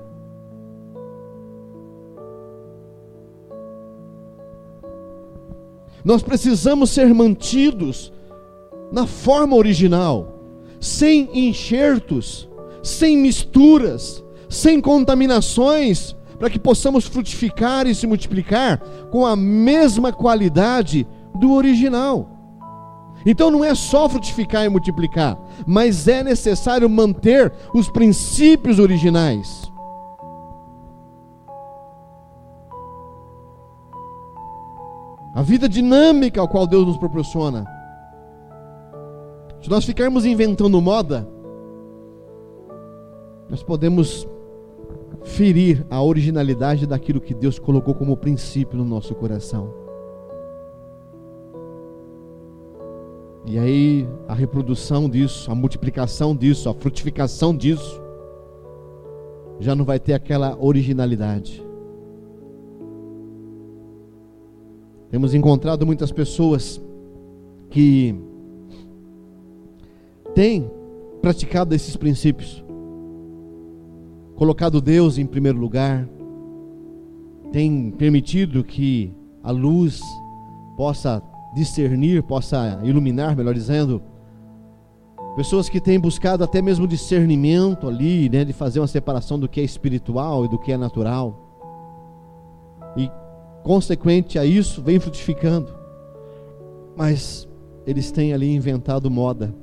[6.05, 8.13] Nós precisamos ser mantidos
[8.93, 10.39] na forma original,
[10.79, 12.49] sem enxertos,
[12.83, 18.79] sem misturas, sem contaminações, para que possamos frutificar e se multiplicar
[19.11, 22.29] com a mesma qualidade do original.
[23.25, 29.73] Então não é só frutificar e multiplicar, mas é necessário manter os princípios originais.
[35.35, 37.65] A vida dinâmica ao qual Deus nos proporciona.
[39.63, 41.27] Se nós ficarmos inventando moda,
[43.49, 44.29] nós podemos
[45.23, 49.73] ferir a originalidade daquilo que Deus colocou como princípio no nosso coração.
[53.47, 58.03] E aí a reprodução disso, a multiplicação disso, a frutificação disso,
[59.61, 61.65] já não vai ter aquela originalidade.
[65.11, 66.81] Temos encontrado muitas pessoas
[67.71, 68.15] que
[70.35, 70.71] têm
[71.21, 72.64] praticado esses princípios,
[74.37, 76.09] colocado Deus em primeiro lugar,
[77.53, 80.01] tem permitido que a luz
[80.77, 81.23] possa
[81.55, 84.03] discernir, possa iluminar, melhor dizendo,
[85.37, 89.61] pessoas que têm buscado até mesmo discernimento ali, né, de fazer uma separação do que
[89.61, 91.41] é espiritual e do que é natural.
[92.97, 93.09] E
[93.63, 95.73] consequente a isso, vem frutificando.
[96.97, 97.49] Mas
[97.87, 99.55] eles têm ali inventado moda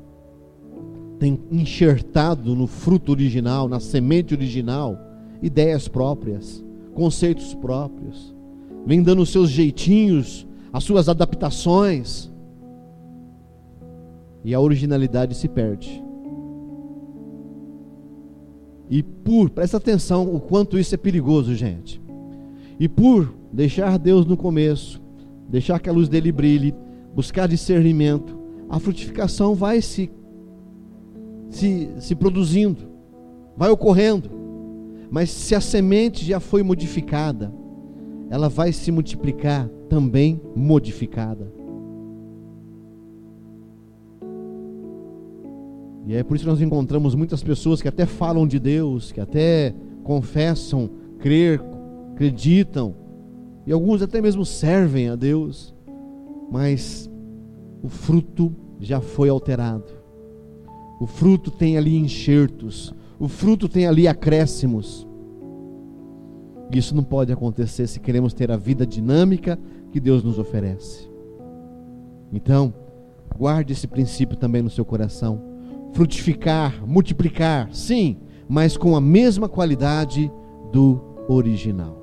[1.22, 5.00] tem enxertado no fruto original, na semente original,
[5.40, 8.36] ideias próprias, conceitos próprios,
[8.88, 12.32] vem dando os seus jeitinhos, as suas adaptações,
[14.44, 16.04] e a originalidade se perde.
[18.90, 22.02] E por, presta atenção o quanto isso é perigoso, gente.
[22.80, 25.00] E por deixar Deus no começo,
[25.48, 26.74] deixar que a luz dele brilhe,
[27.14, 30.10] buscar discernimento, a frutificação vai se
[31.52, 32.90] se, se produzindo,
[33.56, 34.32] vai ocorrendo.
[35.12, 37.54] Mas se a semente já foi modificada,
[38.30, 41.52] ela vai se multiplicar também modificada.
[46.08, 49.20] E é por isso que nós encontramos muitas pessoas que até falam de Deus, que
[49.20, 51.62] até confessam, crer,
[52.14, 52.96] acreditam,
[53.68, 55.76] e alguns até mesmo servem a Deus,
[56.50, 57.10] mas
[57.84, 60.01] o fruto já foi alterado.
[61.02, 65.08] O fruto tem ali enxertos, o fruto tem ali acréscimos.
[66.72, 69.58] Isso não pode acontecer se queremos ter a vida dinâmica
[69.92, 71.10] que Deus nos oferece.
[72.32, 72.72] Então,
[73.36, 75.42] guarde esse princípio também no seu coração.
[75.92, 80.32] Frutificar, multiplicar, sim, mas com a mesma qualidade
[80.72, 82.00] do original.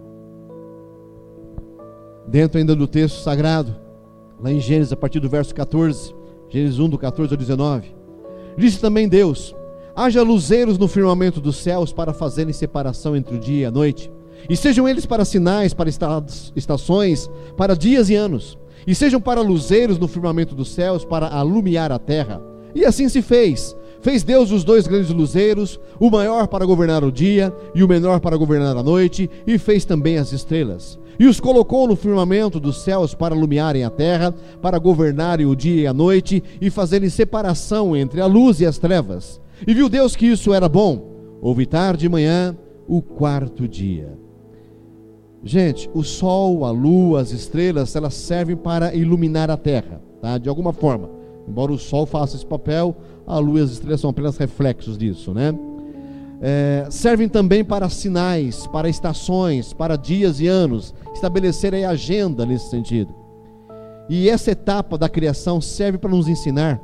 [2.27, 3.77] Dentro ainda do texto sagrado,
[4.41, 6.13] lá em Gênesis, a partir do verso 14,
[6.49, 7.98] Gênesis 1, do 14 ao 19.
[8.57, 9.55] Disse também Deus:
[9.95, 14.11] Haja luzeiros no firmamento dos céus para fazerem separação entre o dia e a noite,
[14.49, 19.99] e sejam eles para sinais, para estações, para dias e anos, e sejam para luzeiros
[19.99, 22.41] no firmamento dos céus para alumiar a terra.
[22.75, 23.77] E assim se fez.
[24.01, 28.21] Fez Deus os dois grandes luzeiros, o maior para governar o dia e o menor
[28.21, 32.79] para governar a noite, e fez também as estrelas e os colocou no firmamento dos
[32.79, 34.33] céus para iluminarem a terra,
[34.63, 38.79] para governarem o dia e a noite e fazerem separação entre a luz e as
[38.79, 39.41] trevas.
[39.67, 41.39] E viu Deus que isso era bom.
[41.43, 42.57] Houve tarde e manhã,
[42.87, 44.17] o quarto dia.
[45.43, 50.39] Gente, o sol, a lua, as estrelas, elas servem para iluminar a terra, tá?
[50.39, 51.11] De alguma forma.
[51.49, 52.95] Embora o sol faça esse papel,
[53.29, 55.55] a lua e as estrelas são apenas reflexos disso, né?
[56.41, 62.71] É, servem também para sinais, para estações, para dias e anos, estabelecer a agenda nesse
[62.71, 63.15] sentido.
[64.09, 66.81] E essa etapa da criação serve para nos ensinar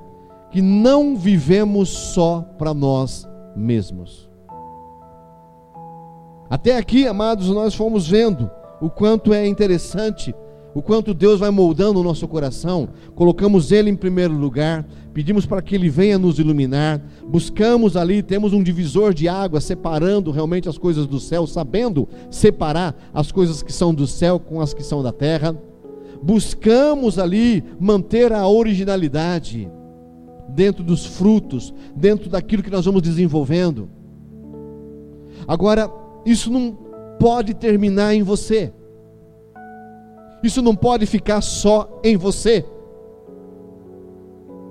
[0.50, 3.26] que não vivemos só para nós
[3.57, 4.30] mesmos.
[6.50, 10.35] Até aqui, amados, nós fomos vendo o quanto é interessante,
[10.74, 12.88] o quanto Deus vai moldando o nosso coração.
[13.14, 17.00] Colocamos Ele em primeiro lugar, pedimos para que Ele venha nos iluminar.
[17.26, 22.96] Buscamos ali, temos um divisor de água separando realmente as coisas do céu, sabendo separar
[23.14, 25.56] as coisas que são do céu com as que são da terra.
[26.20, 29.70] Buscamos ali manter a originalidade
[30.48, 33.88] dentro dos frutos, dentro daquilo que nós vamos desenvolvendo.
[35.46, 35.90] Agora,
[36.26, 36.76] isso não
[37.18, 38.72] pode terminar em você.
[40.44, 42.66] Isso não pode ficar só em você.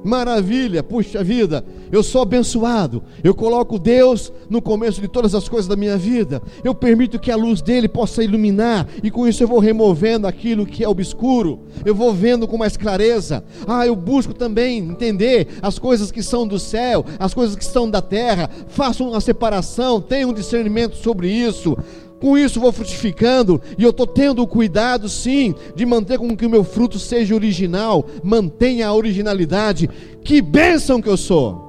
[0.03, 3.01] Maravilha, puxa vida, eu sou abençoado.
[3.23, 6.41] Eu coloco Deus no começo de todas as coisas da minha vida.
[6.61, 10.65] Eu permito que a luz dele possa iluminar, e com isso eu vou removendo aquilo
[10.65, 11.61] que é obscuro.
[11.85, 13.43] Eu vou vendo com mais clareza.
[13.65, 17.89] Ah, eu busco também entender as coisas que são do céu, as coisas que são
[17.89, 18.49] da terra.
[18.67, 21.77] Faço uma separação, tenho um discernimento sobre isso
[22.23, 26.45] com isso vou frutificando e eu estou tendo o cuidado, sim, de manter com que
[26.45, 29.89] o meu fruto seja original, mantenha a originalidade.
[30.23, 31.61] Que bênção que eu sou!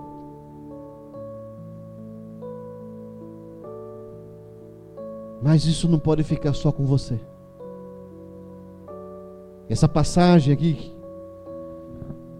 [5.42, 7.18] Mas isso não pode ficar só com você.
[9.68, 10.94] Essa passagem aqui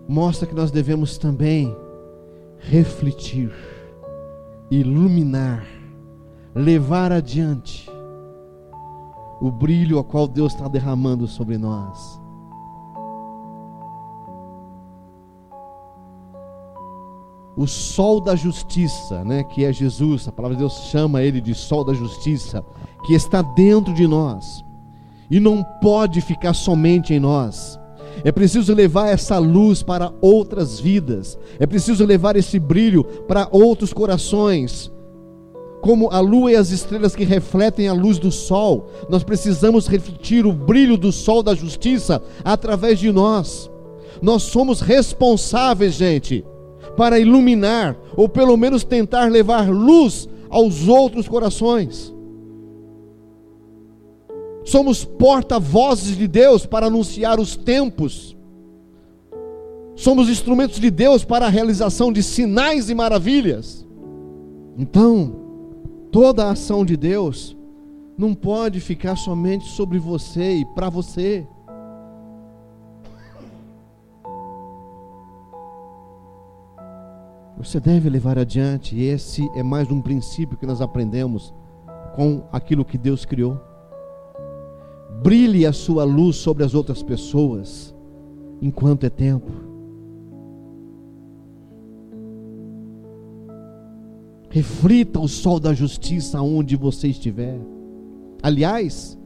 [0.07, 1.77] mostra que nós devemos também
[2.61, 3.53] refletir,
[4.70, 5.66] iluminar,
[6.55, 7.92] levar adiante
[9.44, 12.18] o brilho a qual Deus está derramando sobre nós.
[17.54, 21.54] O sol da justiça, né, que é Jesus, a palavra de Deus chama ele de
[21.54, 22.64] sol da justiça,
[23.04, 24.64] que está dentro de nós
[25.30, 27.78] e não pode ficar somente em nós.
[28.24, 33.92] É preciso levar essa luz para outras vidas, é preciso levar esse brilho para outros
[33.92, 34.90] corações,
[35.85, 40.47] como a lua e as estrelas que refletem a luz do sol, nós precisamos refletir
[40.47, 43.70] o brilho do sol da justiça através de nós.
[44.23, 46.42] Nós somos responsáveis, gente,
[46.97, 52.14] para iluminar, ou pelo menos tentar levar luz aos outros corações.
[54.64, 58.35] Somos porta-vozes de Deus para anunciar os tempos.
[59.94, 63.87] Somos instrumentos de Deus para a realização de sinais e maravilhas.
[64.79, 65.43] Então,
[66.14, 67.57] Toda a ação de Deus
[68.16, 71.44] não pode ficar somente sobre você e para você.
[77.59, 81.53] Você deve levar adiante, e esse é mais um princípio que nós aprendemos
[82.14, 83.61] com aquilo que Deus criou.
[85.20, 87.92] Brilhe a sua luz sobre as outras pessoas
[88.62, 89.50] enquanto é tempo.
[94.55, 97.59] Reflita o sol da justiça onde você estiver.
[98.40, 99.19] Aliás,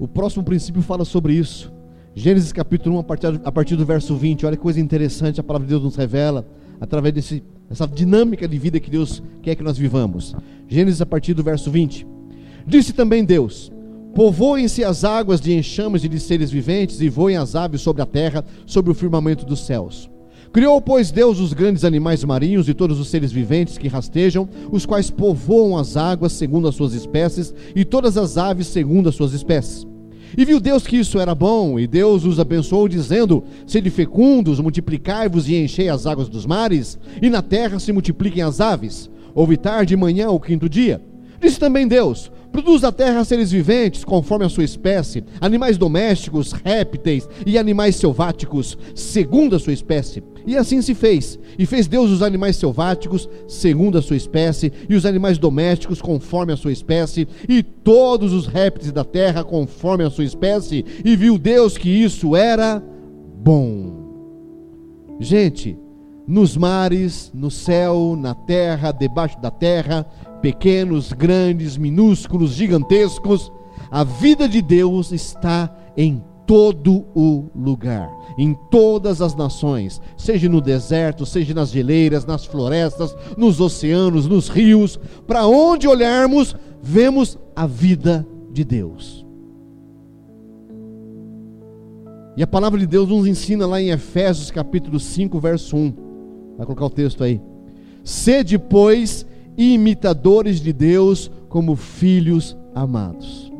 [0.00, 1.72] o próximo princípio fala sobre isso.
[2.12, 4.46] Gênesis capítulo 1, a partir, a partir do verso 20.
[4.46, 6.44] Olha que coisa interessante a palavra de Deus nos revela
[6.80, 10.34] através desse, dessa dinâmica de vida que Deus quer que nós vivamos.
[10.66, 12.04] Gênesis a partir do verso 20.
[12.66, 13.70] Disse também Deus:
[14.12, 18.06] Povoem-se as águas de enxames e de seres viventes, e voem as aves sobre a
[18.06, 20.10] terra, sobre o firmamento dos céus.
[20.52, 24.84] Criou, pois, Deus os grandes animais marinhos e todos os seres viventes que rastejam, os
[24.84, 29.32] quais povoam as águas segundo as suas espécies, e todas as aves segundo as suas
[29.32, 29.86] espécies.
[30.36, 35.48] E viu Deus que isso era bom, e Deus os abençoou, dizendo: Sede fecundos, multiplicai-vos
[35.48, 39.10] e enchei as águas dos mares, e na terra se multipliquem as aves.
[39.34, 41.00] Houve tarde e manhã o quinto dia.
[41.42, 47.28] Disse também Deus: Produz a terra seres viventes, conforme a sua espécie, animais domésticos, répteis
[47.44, 50.22] e animais selváticos, segundo a sua espécie.
[50.46, 51.38] E assim se fez.
[51.58, 56.52] E fez Deus os animais selváticos, segundo a sua espécie, e os animais domésticos, conforme
[56.52, 60.84] a sua espécie, e todos os répteis da terra, conforme a sua espécie.
[61.04, 62.82] E viu Deus que isso era
[63.42, 65.16] bom.
[65.18, 65.76] Gente,
[66.26, 70.06] nos mares, no céu, na terra, debaixo da terra,
[70.42, 73.50] pequenos, grandes, minúsculos, gigantescos,
[73.90, 80.60] a vida de Deus está em todo o lugar, em todas as nações, seja no
[80.60, 87.66] deserto, seja nas geleiras, nas florestas, nos oceanos, nos rios, para onde olharmos, vemos a
[87.66, 89.24] vida de Deus.
[92.36, 95.94] E a palavra de Deus nos ensina lá em Efésios capítulo 5, verso 1.
[96.56, 97.40] Vai colocar o texto aí.
[98.02, 99.26] Sede, pois,
[99.56, 103.52] imitadores de Deus como filhos amados.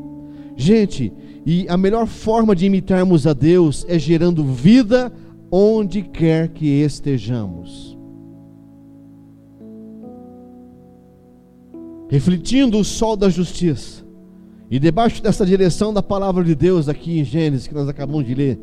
[0.57, 1.13] Gente,
[1.45, 5.13] e a melhor forma de imitarmos a Deus é gerando vida
[5.51, 7.99] onde quer que estejamos.
[12.09, 14.03] Refletindo o sol da justiça.
[14.71, 18.35] E debaixo dessa direção da palavra de Deus aqui em Gênesis que nós acabamos de
[18.35, 18.59] ler.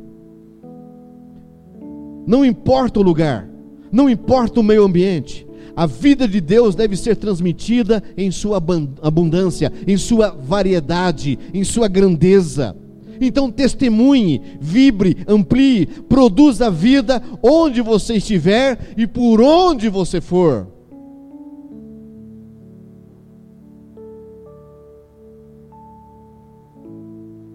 [2.25, 3.49] Não importa o lugar,
[3.91, 5.47] não importa o meio ambiente,
[5.79, 8.61] a vida de Deus deve ser transmitida em sua
[9.01, 12.75] abundância, em sua variedade, em sua grandeza.
[13.21, 20.67] Então testemunhe, vibre, amplie, produza vida onde você estiver e por onde você for.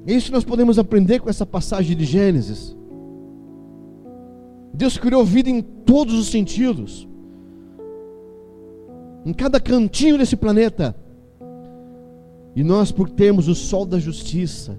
[0.07, 2.75] Isso nós podemos aprender com essa passagem de Gênesis.
[4.72, 7.07] Deus criou vida em todos os sentidos
[9.25, 10.95] em cada cantinho desse planeta.
[12.55, 14.79] E nós, por termos o sol da justiça,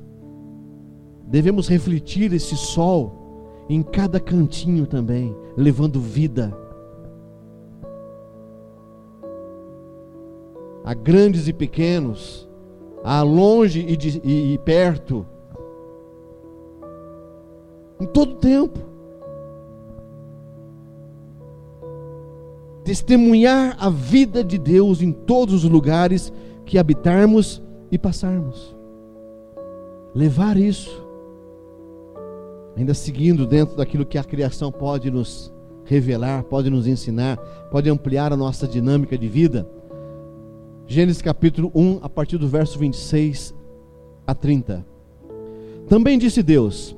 [1.27, 6.55] devemos refletir esse sol em cada cantinho também, levando vida.
[10.83, 12.47] A grandes e pequenos,
[13.03, 15.25] a longe e, de, e, e perto,
[17.99, 18.94] em todo tempo.
[22.85, 26.31] Testemunhar a vida de Deus em todos os lugares
[26.65, 27.61] que habitarmos
[27.91, 28.75] e passarmos.
[30.13, 31.03] Levar isso,
[32.77, 35.51] ainda seguindo dentro daquilo que a criação pode nos
[35.83, 37.37] revelar, pode nos ensinar,
[37.71, 39.67] pode ampliar a nossa dinâmica de vida.
[40.85, 43.53] Gênesis capítulo 1, a partir do verso 26
[44.27, 44.85] a 30.
[45.87, 46.95] Também disse Deus: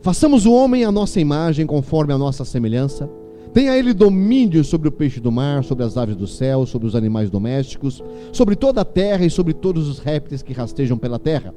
[0.00, 3.10] Façamos o homem à nossa imagem, conforme a nossa semelhança
[3.54, 6.96] Tenha ele domínio sobre o peixe do mar, sobre as aves do céu, sobre os
[6.96, 8.02] animais domésticos,
[8.32, 11.54] sobre toda a terra e sobre todos os répteis que rastejam pela terra.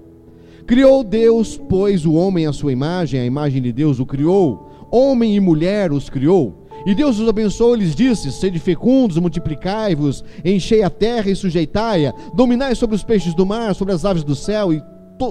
[0.67, 5.35] Criou Deus, pois, o homem à sua imagem, a imagem de Deus o criou, homem
[5.35, 6.67] e mulher os criou.
[6.85, 12.13] E Deus os abençoou e lhes disse: Sede fecundos, multiplicai-vos, enchei a terra e sujeitai-a,
[12.35, 14.83] dominai sobre os peixes do mar, sobre as aves do céu e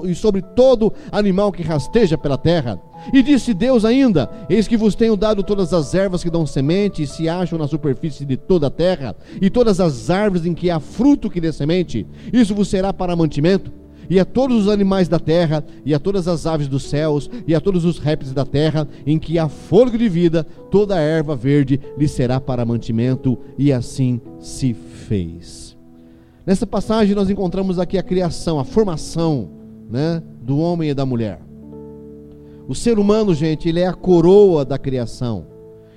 [0.03, 2.77] e sobre todo animal que rasteja pela terra.
[3.13, 7.03] E disse Deus ainda: Eis que vos tenho dado todas as ervas que dão semente
[7.03, 10.69] e se acham na superfície de toda a terra, e todas as árvores em que
[10.69, 12.05] há fruto que dê semente.
[12.31, 13.71] Isso vos será para mantimento.
[14.09, 17.53] E a todos os animais da terra, e a todas as aves dos céus, e
[17.53, 21.35] a todos os répteis da terra, em que há fôlego de vida, toda a erva
[21.35, 25.75] verde lhe será para mantimento, e assim se fez.
[26.45, 29.49] Nessa passagem nós encontramos aqui a criação, a formação
[29.89, 31.46] né, do homem e da mulher.
[32.67, 35.47] O ser humano, gente, ele é a coroa da criação.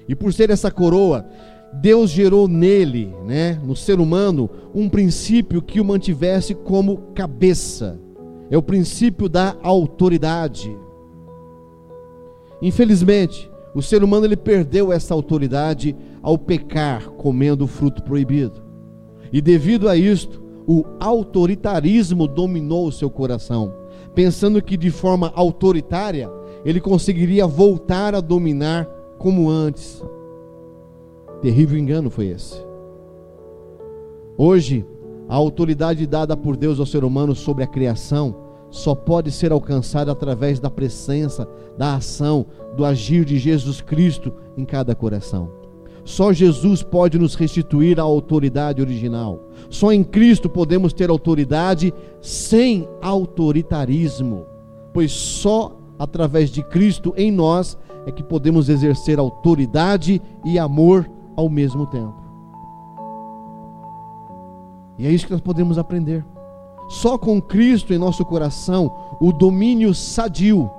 [0.08, 1.26] E por ser essa coroa,
[1.72, 7.98] Deus gerou nele, né, no ser humano, um princípio que o mantivesse como cabeça.
[8.50, 10.76] É o princípio da autoridade.
[12.62, 18.62] Infelizmente, o ser humano ele perdeu essa autoridade ao pecar comendo o fruto proibido.
[19.32, 23.80] E devido a isto, o autoritarismo dominou o seu coração
[24.14, 26.30] pensando que de forma autoritária
[26.64, 28.84] ele conseguiria voltar a dominar
[29.18, 30.02] como antes.
[31.40, 32.62] Terrível engano foi esse.
[34.36, 34.84] Hoje,
[35.28, 38.34] a autoridade dada por Deus ao ser humano sobre a criação
[38.70, 42.46] só pode ser alcançada através da presença, da ação,
[42.76, 45.50] do agir de Jesus Cristo em cada coração.
[46.04, 49.48] Só Jesus pode nos restituir a autoridade original.
[49.68, 54.46] Só em Cristo podemos ter autoridade sem autoritarismo,
[54.92, 57.76] pois só através de Cristo em nós
[58.06, 62.14] é que podemos exercer autoridade e amor ao mesmo tempo.
[64.98, 66.24] E é isso que nós podemos aprender.
[66.88, 68.90] Só com Cristo em nosso coração,
[69.20, 70.70] o domínio sadio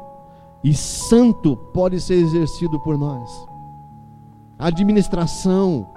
[0.64, 3.30] e santo pode ser exercido por nós
[4.58, 5.88] a administração,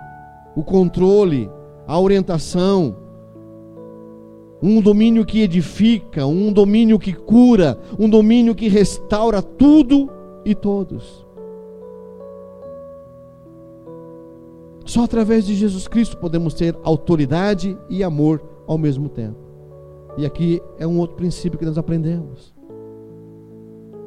[0.57, 1.51] o controle,
[1.87, 2.97] a orientação,
[4.67, 10.11] um domínio que edifica, um domínio que cura, um domínio que restaura tudo
[10.43, 11.23] e todos.
[14.87, 19.37] Só através de Jesus Cristo podemos ter autoridade e amor ao mesmo tempo.
[20.17, 22.55] E aqui é um outro princípio que nós aprendemos.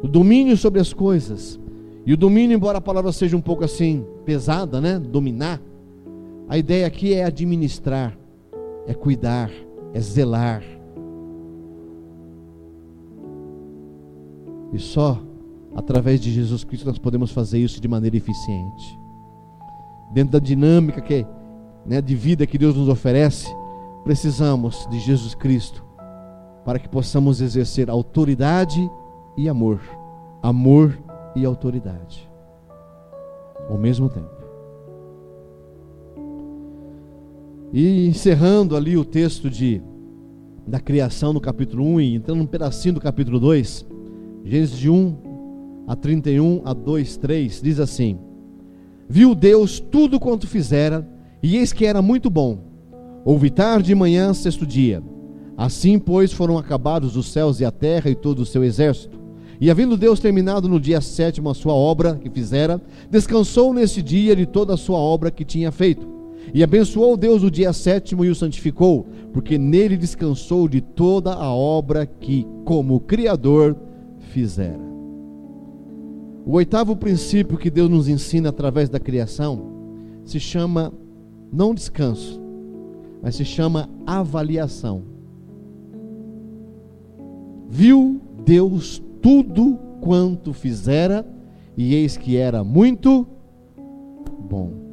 [0.01, 1.59] o domínio sobre as coisas.
[2.03, 4.97] E o domínio, embora a palavra seja um pouco assim pesada, né?
[4.97, 5.61] Dominar.
[6.49, 8.17] A ideia aqui é administrar,
[8.87, 9.51] é cuidar,
[9.93, 10.63] é zelar.
[14.73, 15.19] E só
[15.75, 18.99] através de Jesus Cristo nós podemos fazer isso de maneira eficiente.
[20.11, 21.25] Dentro da dinâmica que,
[21.85, 23.47] né, de vida que Deus nos oferece,
[24.03, 25.85] precisamos de Jesus Cristo
[26.65, 28.89] para que possamos exercer autoridade
[29.37, 29.79] e amor.
[30.41, 30.97] Amor
[31.35, 32.27] e autoridade
[33.69, 34.36] ao mesmo tempo.
[37.73, 39.81] E encerrando ali o texto de
[40.65, 43.85] da criação no capítulo 1 e entrando um pedacinho do capítulo 2,
[44.43, 48.17] Gênesis de 1 a 31 a 2, 3, diz assim:
[49.07, 51.07] Viu Deus tudo quanto fizera,
[51.41, 52.59] e eis que era muito bom.
[53.23, 55.01] Houve tarde e manhã, sexto dia.
[55.57, 59.19] Assim, pois, foram acabados os céus e a terra e todo o seu exército.
[59.59, 64.35] E havendo Deus terminado no dia sétimo a sua obra que fizera, descansou nesse dia
[64.35, 66.16] de toda a sua obra que tinha feito.
[66.53, 71.53] E abençoou Deus o dia sétimo e o santificou, porque nele descansou de toda a
[71.53, 73.75] obra que, como Criador,
[74.31, 74.87] fizera.
[76.45, 79.75] O oitavo princípio que Deus nos ensina através da criação
[80.23, 80.93] se chama
[81.51, 82.41] não descanso,
[83.21, 85.03] mas se chama avaliação.
[87.69, 91.25] Viu Deus tudo quanto fizera,
[91.75, 93.27] e eis que era muito
[94.49, 94.86] bom.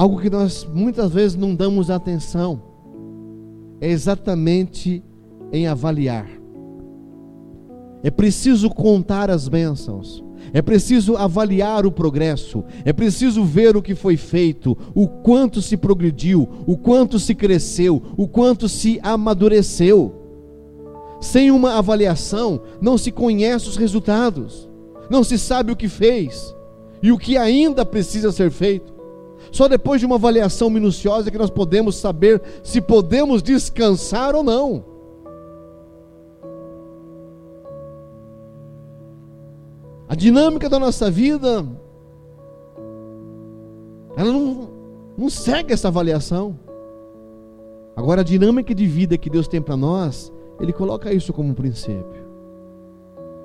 [0.00, 2.62] Algo que nós muitas vezes não damos atenção
[3.82, 5.04] é exatamente
[5.52, 6.26] em avaliar.
[8.02, 10.24] É preciso contar as bênçãos.
[10.54, 15.76] É preciso avaliar o progresso, é preciso ver o que foi feito, o quanto se
[15.76, 20.14] progrediu, o quanto se cresceu, o quanto se amadureceu.
[21.20, 24.66] Sem uma avaliação, não se conhece os resultados,
[25.10, 26.56] não se sabe o que fez
[27.02, 28.99] e o que ainda precisa ser feito.
[29.52, 34.42] Só depois de uma avaliação minuciosa é que nós podemos saber se podemos descansar ou
[34.42, 34.84] não.
[40.08, 41.64] A dinâmica da nossa vida,
[44.16, 44.68] ela não,
[45.16, 46.58] não segue essa avaliação.
[47.94, 51.54] Agora, a dinâmica de vida que Deus tem para nós, ele coloca isso como um
[51.54, 52.28] princípio.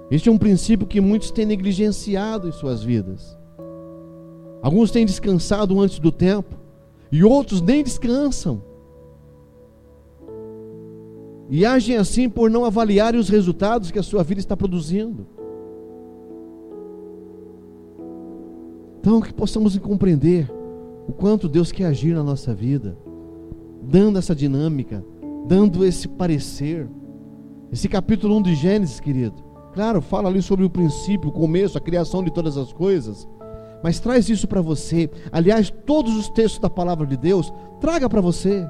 [0.09, 3.37] Este é um princípio que muitos têm negligenciado em suas vidas.
[4.65, 6.55] Alguns têm descansado antes do tempo,
[7.11, 8.63] e outros nem descansam.
[11.47, 15.27] E agem assim por não avaliarem os resultados que a sua vida está produzindo.
[18.99, 20.51] Então, que possamos compreender
[21.07, 22.97] o quanto Deus quer agir na nossa vida,
[23.83, 25.05] dando essa dinâmica,
[25.47, 26.89] dando esse parecer.
[27.71, 29.35] Esse capítulo 1 de Gênesis, querido,
[29.75, 33.27] claro, fala ali sobre o princípio, o começo, a criação de todas as coisas,
[33.85, 35.07] mas traz isso para você.
[35.31, 38.67] Aliás, todos os textos da palavra de Deus, traga para você.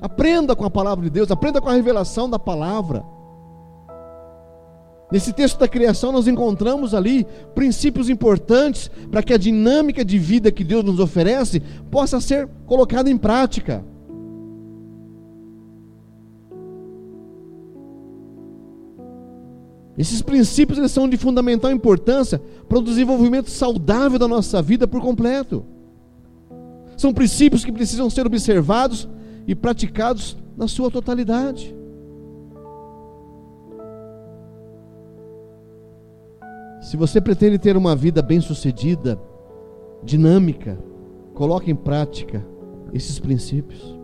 [0.00, 3.04] Aprenda com a palavra de Deus, aprenda com a revelação da palavra.
[5.12, 10.50] Nesse texto da criação, nós encontramos ali princípios importantes para que a dinâmica de vida
[10.50, 11.60] que Deus nos oferece
[11.90, 13.84] possa ser colocada em prática.
[19.96, 25.00] Esses princípios eles são de fundamental importância para o desenvolvimento saudável da nossa vida por
[25.00, 25.64] completo.
[26.96, 29.08] São princípios que precisam ser observados
[29.46, 31.74] e praticados na sua totalidade.
[36.82, 39.18] Se você pretende ter uma vida bem-sucedida,
[40.04, 40.78] dinâmica,
[41.34, 42.46] coloque em prática
[42.92, 43.95] esses princípios.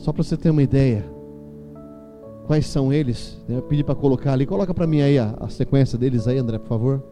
[0.00, 1.04] Só para você ter uma ideia,
[2.46, 3.38] quais são eles?
[3.46, 4.46] Eu pedi para colocar ali.
[4.46, 7.02] Coloca para mim aí a, a, sequência deles aí, André, por favor.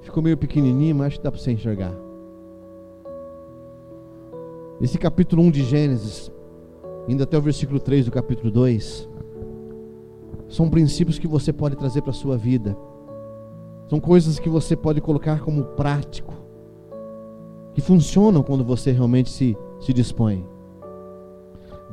[0.00, 1.94] Ficou meio pequenininho, mas acho que dá para você enxergar.
[4.80, 6.32] Esse capítulo 1 de Gênesis,
[7.06, 9.08] indo até o versículo 3 do capítulo 2,
[10.48, 12.76] são princípios que você pode trazer para a sua vida.
[13.88, 16.34] São coisas que você pode colocar como prático,
[17.72, 20.46] que funcionam quando você realmente se se dispõe.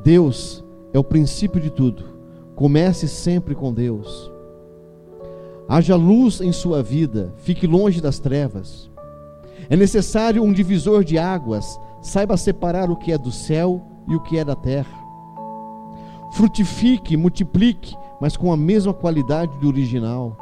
[0.03, 0.63] Deus
[0.93, 2.03] é o princípio de tudo.
[2.55, 4.31] Comece sempre com Deus.
[5.67, 8.89] Haja luz em sua vida, fique longe das trevas.
[9.69, 14.19] É necessário um divisor de águas, saiba separar o que é do céu e o
[14.19, 14.99] que é da terra.
[16.33, 20.37] Frutifique, multiplique, mas com a mesma qualidade do original.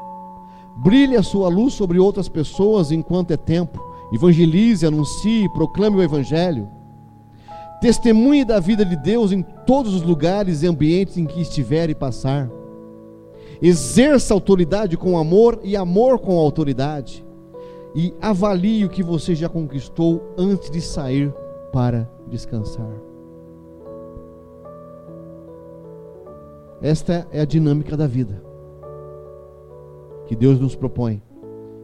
[0.78, 6.78] Brilhe a sua luz sobre outras pessoas enquanto é tempo, Evangelize, anuncie, proclame o Evangelho.
[7.82, 11.95] Testemunhe da vida de Deus em todos os lugares e ambientes em que estiver e
[11.95, 12.49] passar.
[13.61, 17.25] Exerça autoridade com amor e amor com autoridade.
[17.95, 21.34] E avalie o que você já conquistou antes de sair
[21.71, 22.91] para descansar.
[26.82, 28.49] Esta é a dinâmica da vida
[30.30, 31.23] que Deus nos propõe,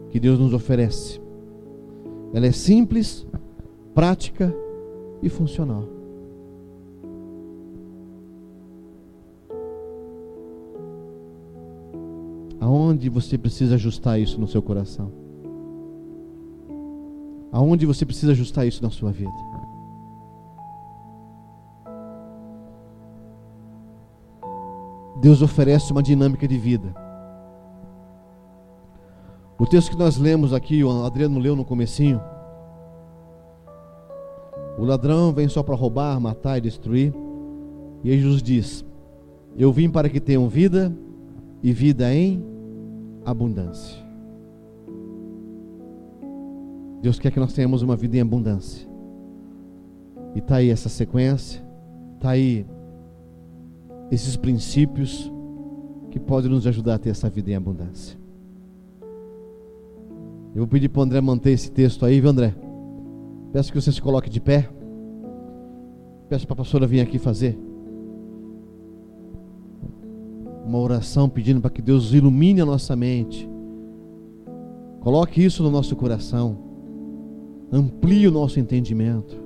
[0.08, 1.20] que Deus nos oferece.
[2.32, 3.26] Ela é simples,
[3.92, 4.54] prática
[5.22, 5.84] e funcional.
[12.60, 15.12] Aonde você precisa ajustar isso no seu coração?
[17.52, 19.30] Aonde você precisa ajustar isso na sua vida?
[25.20, 27.06] Deus oferece uma dinâmica de vida
[29.58, 32.20] o texto que nós lemos aqui, o Adriano leu no comecinho.
[34.78, 37.12] O ladrão vem só para roubar, matar e destruir.
[38.04, 38.84] E Jesus diz:
[39.56, 40.94] Eu vim para que tenham vida
[41.62, 42.44] e vida em
[43.24, 44.04] abundância.
[47.00, 48.86] Deus quer que nós tenhamos uma vida em abundância.
[50.34, 51.62] E está aí essa sequência,
[52.16, 52.66] está aí
[54.10, 55.32] esses princípios
[56.10, 58.18] que podem nos ajudar a ter essa vida em abundância.
[60.54, 62.65] Eu vou pedir para o André manter esse texto aí, viu, André?
[63.56, 64.68] Peço que você se coloque de pé.
[66.28, 67.58] Peço para a pastora vir aqui fazer
[70.62, 73.48] uma oração pedindo para que Deus ilumine a nossa mente.
[75.00, 76.58] Coloque isso no nosso coração.
[77.72, 79.42] Amplie o nosso entendimento.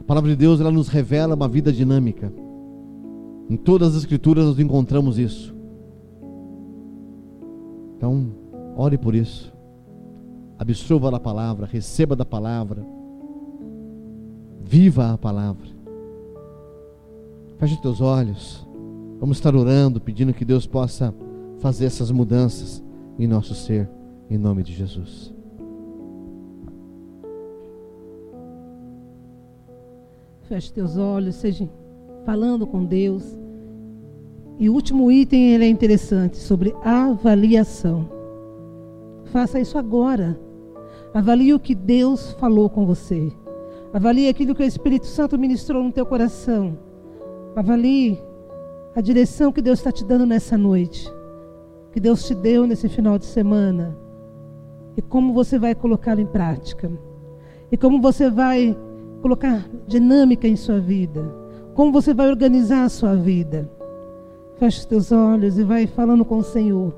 [0.00, 2.32] A palavra de Deus ela nos revela uma vida dinâmica.
[3.48, 5.54] Em todas as escrituras nós encontramos isso.
[7.96, 8.32] Então,
[8.76, 9.61] Ore por isso.
[10.62, 12.86] Absorva da palavra, receba da palavra.
[14.62, 15.66] Viva a palavra.
[17.58, 18.64] Feche teus olhos.
[19.18, 21.12] Vamos estar orando, pedindo que Deus possa
[21.58, 22.80] fazer essas mudanças
[23.18, 23.90] em nosso ser,
[24.30, 25.34] em nome de Jesus.
[30.42, 31.68] Feche teus olhos, seja
[32.24, 33.36] falando com Deus.
[34.60, 38.08] E o último item ele é interessante sobre avaliação.
[39.24, 40.38] Faça isso agora.
[41.14, 43.30] Avalie o que Deus falou com você.
[43.92, 46.78] Avalie aquilo que o Espírito Santo ministrou no teu coração.
[47.54, 48.18] Avalie
[48.96, 51.06] a direção que Deus está te dando nessa noite.
[51.92, 53.94] Que Deus te deu nesse final de semana.
[54.96, 56.90] E como você vai colocá-lo em prática.
[57.70, 58.76] E como você vai
[59.20, 61.22] colocar dinâmica em sua vida.
[61.74, 63.70] Como você vai organizar a sua vida.
[64.56, 66.94] Feche os teus olhos e vai falando com o Senhor.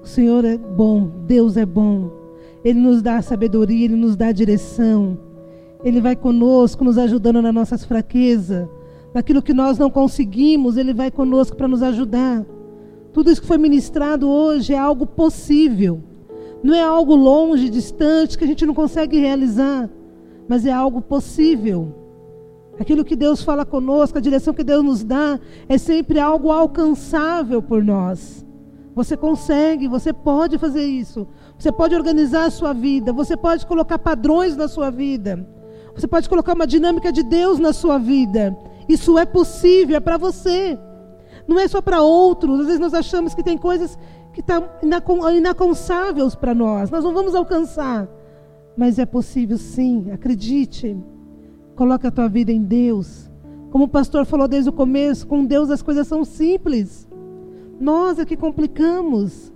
[0.00, 2.17] O Senhor é bom, Deus é bom.
[2.64, 5.18] Ele nos dá sabedoria, Ele nos dá direção.
[5.84, 8.68] Ele vai conosco, nos ajudando nas nossas fraquezas.
[9.14, 12.44] Naquilo que nós não conseguimos, Ele vai conosco para nos ajudar.
[13.12, 16.02] Tudo isso que foi ministrado hoje é algo possível.
[16.62, 19.88] Não é algo longe, distante, que a gente não consegue realizar.
[20.48, 21.94] Mas é algo possível.
[22.78, 25.38] Aquilo que Deus fala conosco, a direção que Deus nos dá,
[25.68, 28.46] é sempre algo alcançável por nós.
[28.94, 31.26] Você consegue, você pode fazer isso.
[31.58, 35.44] Você pode organizar a sua vida, você pode colocar padrões na sua vida.
[35.94, 38.56] Você pode colocar uma dinâmica de Deus na sua vida.
[38.88, 40.78] Isso é possível, é para você.
[41.48, 42.60] Não é só para outros.
[42.60, 43.98] Às vezes nós achamos que tem coisas
[44.32, 44.68] que estão
[45.34, 46.90] inaconsáveis para nós.
[46.90, 48.08] Nós não vamos alcançar.
[48.76, 50.96] Mas é possível sim, acredite.
[51.74, 53.28] Coloque a tua vida em Deus.
[53.70, 57.08] Como o pastor falou desde o começo, com Deus as coisas são simples.
[57.80, 59.52] Nós é que complicamos.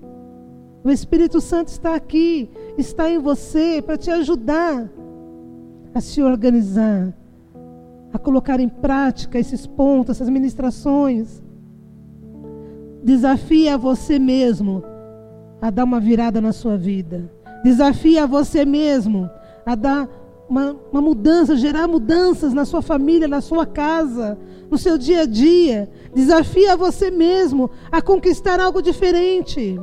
[0.84, 4.90] O Espírito Santo está aqui, está em você para te ajudar
[5.94, 7.14] a se organizar,
[8.12, 11.40] a colocar em prática esses pontos, essas ministrações.
[13.02, 14.82] Desafia você mesmo
[15.60, 17.30] a dar uma virada na sua vida.
[17.62, 19.30] Desafia você mesmo
[19.64, 20.08] a dar
[20.48, 24.36] uma, uma mudança, gerar mudanças na sua família, na sua casa,
[24.68, 25.88] no seu dia a dia.
[26.12, 29.80] Desafia você mesmo a conquistar algo diferente.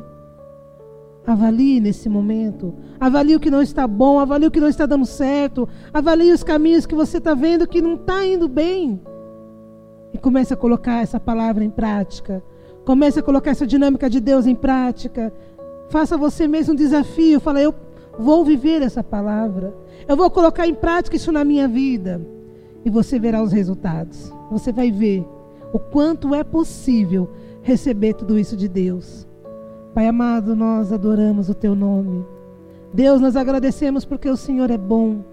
[1.30, 2.74] Avalie nesse momento.
[3.00, 5.70] Avalie o que não está bom, avalie o que não está dando certo.
[5.94, 9.00] Avalie os caminhos que você está vendo que não está indo bem.
[10.12, 12.42] E comece a colocar essa palavra em prática.
[12.84, 15.32] Comece a colocar essa dinâmica de Deus em prática.
[15.90, 17.40] Faça você mesmo um desafio.
[17.40, 17.76] Fala, eu
[18.18, 19.72] vou viver essa palavra.
[20.08, 22.20] Eu vou colocar em prática isso na minha vida.
[22.84, 24.34] E você verá os resultados.
[24.50, 25.24] Você vai ver
[25.72, 27.30] o quanto é possível
[27.62, 29.29] receber tudo isso de Deus.
[29.94, 32.26] Pai amado, nós adoramos o teu nome.
[32.94, 35.24] Deus, nós agradecemos porque o Senhor é bom,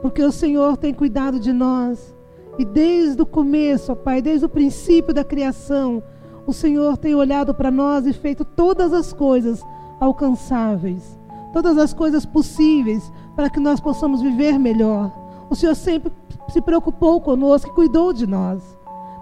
[0.00, 2.14] porque o Senhor tem cuidado de nós.
[2.58, 6.02] E desde o começo, ó Pai, desde o princípio da criação,
[6.46, 9.64] o Senhor tem olhado para nós e feito todas as coisas
[10.00, 11.18] alcançáveis,
[11.52, 15.12] todas as coisas possíveis para que nós possamos viver melhor.
[15.48, 16.12] O Senhor sempre
[16.48, 18.62] se preocupou conosco e cuidou de nós.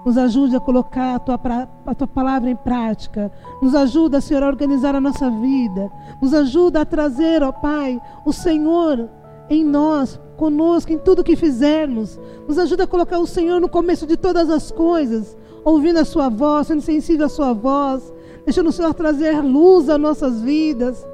[0.05, 1.41] Nos ajude a colocar a tua,
[1.87, 3.31] a tua palavra em prática.
[3.61, 5.91] Nos ajuda, Senhor, a organizar a nossa vida.
[6.23, 9.09] Nos ajuda a trazer, ó Pai, o Senhor
[9.51, 12.19] em nós, conosco, em tudo que fizermos.
[12.47, 16.29] Nos ajuda a colocar o Senhor no começo de todas as coisas, ouvindo a Sua
[16.29, 18.13] voz, sendo sensível à Sua voz,
[18.45, 21.07] deixando o Senhor trazer luz às nossas vidas,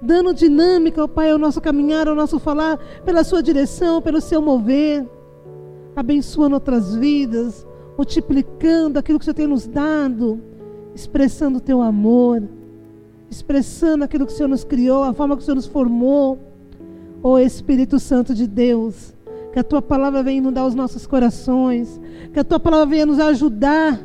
[0.00, 4.42] dando dinâmica, ó Pai, ao nosso caminhar, ao nosso falar, pela Sua direção, pelo Seu
[4.42, 5.06] mover,
[5.94, 7.66] abençoando outras vidas,
[7.96, 10.40] multiplicando aquilo que o Senhor tem nos dado,
[10.94, 12.42] expressando o Teu amor,
[13.30, 16.38] expressando aquilo que o Senhor nos criou, a forma que o Senhor nos formou.
[17.22, 19.14] Ó oh, Espírito Santo de Deus,
[19.52, 22.00] que a tua palavra venha inundar os nossos corações,
[22.32, 23.98] que a tua palavra venha nos ajudar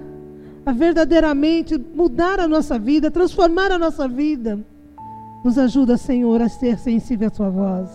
[0.65, 4.59] a verdadeiramente mudar a nossa vida, transformar a nossa vida.
[5.43, 7.89] Nos ajuda, Senhor, a ser sensível à tua voz.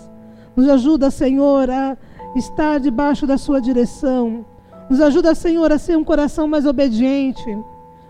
[0.55, 1.97] Nos ajuda, Senhor, a
[2.35, 4.45] estar debaixo da sua direção.
[4.89, 7.45] Nos ajuda, Senhor, a ser um coração mais obediente,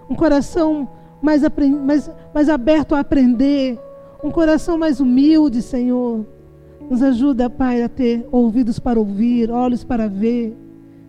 [0.09, 0.89] um coração
[1.23, 1.43] mais,
[1.83, 3.79] mais, mais aberto a aprender,
[4.23, 6.27] um coração mais humilde, Senhor.
[6.89, 10.57] Nos ajuda, Pai, a ter ouvidos para ouvir, olhos para ver,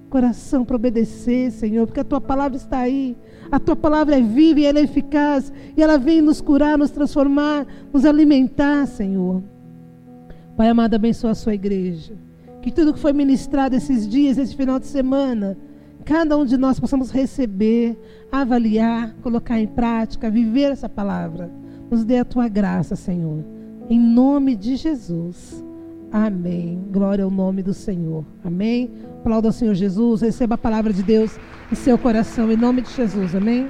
[0.09, 3.15] coração para obedecer, Senhor, porque a tua palavra está aí.
[3.51, 6.91] A tua palavra é viva e ela é eficaz, e ela vem nos curar, nos
[6.91, 9.43] transformar, nos alimentar, Senhor.
[10.55, 12.27] Pai amado, abençoa a sua igreja.
[12.68, 15.57] Que tudo que foi ministrado esses dias, esse final de semana,
[16.03, 17.97] cada um de nós possamos receber,
[18.30, 21.49] avaliar, colocar em prática, viver essa palavra.
[21.89, 23.41] Nos dê a tua graça, Senhor.
[23.89, 25.63] Em nome de Jesus.
[26.11, 26.84] Amém.
[26.91, 28.26] Glória ao nome do Senhor.
[28.43, 28.91] Amém.
[29.20, 30.20] Aplauda ao Senhor Jesus.
[30.20, 31.39] Receba a palavra de Deus
[31.72, 32.51] em seu coração.
[32.51, 33.34] Em nome de Jesus.
[33.34, 33.70] Amém.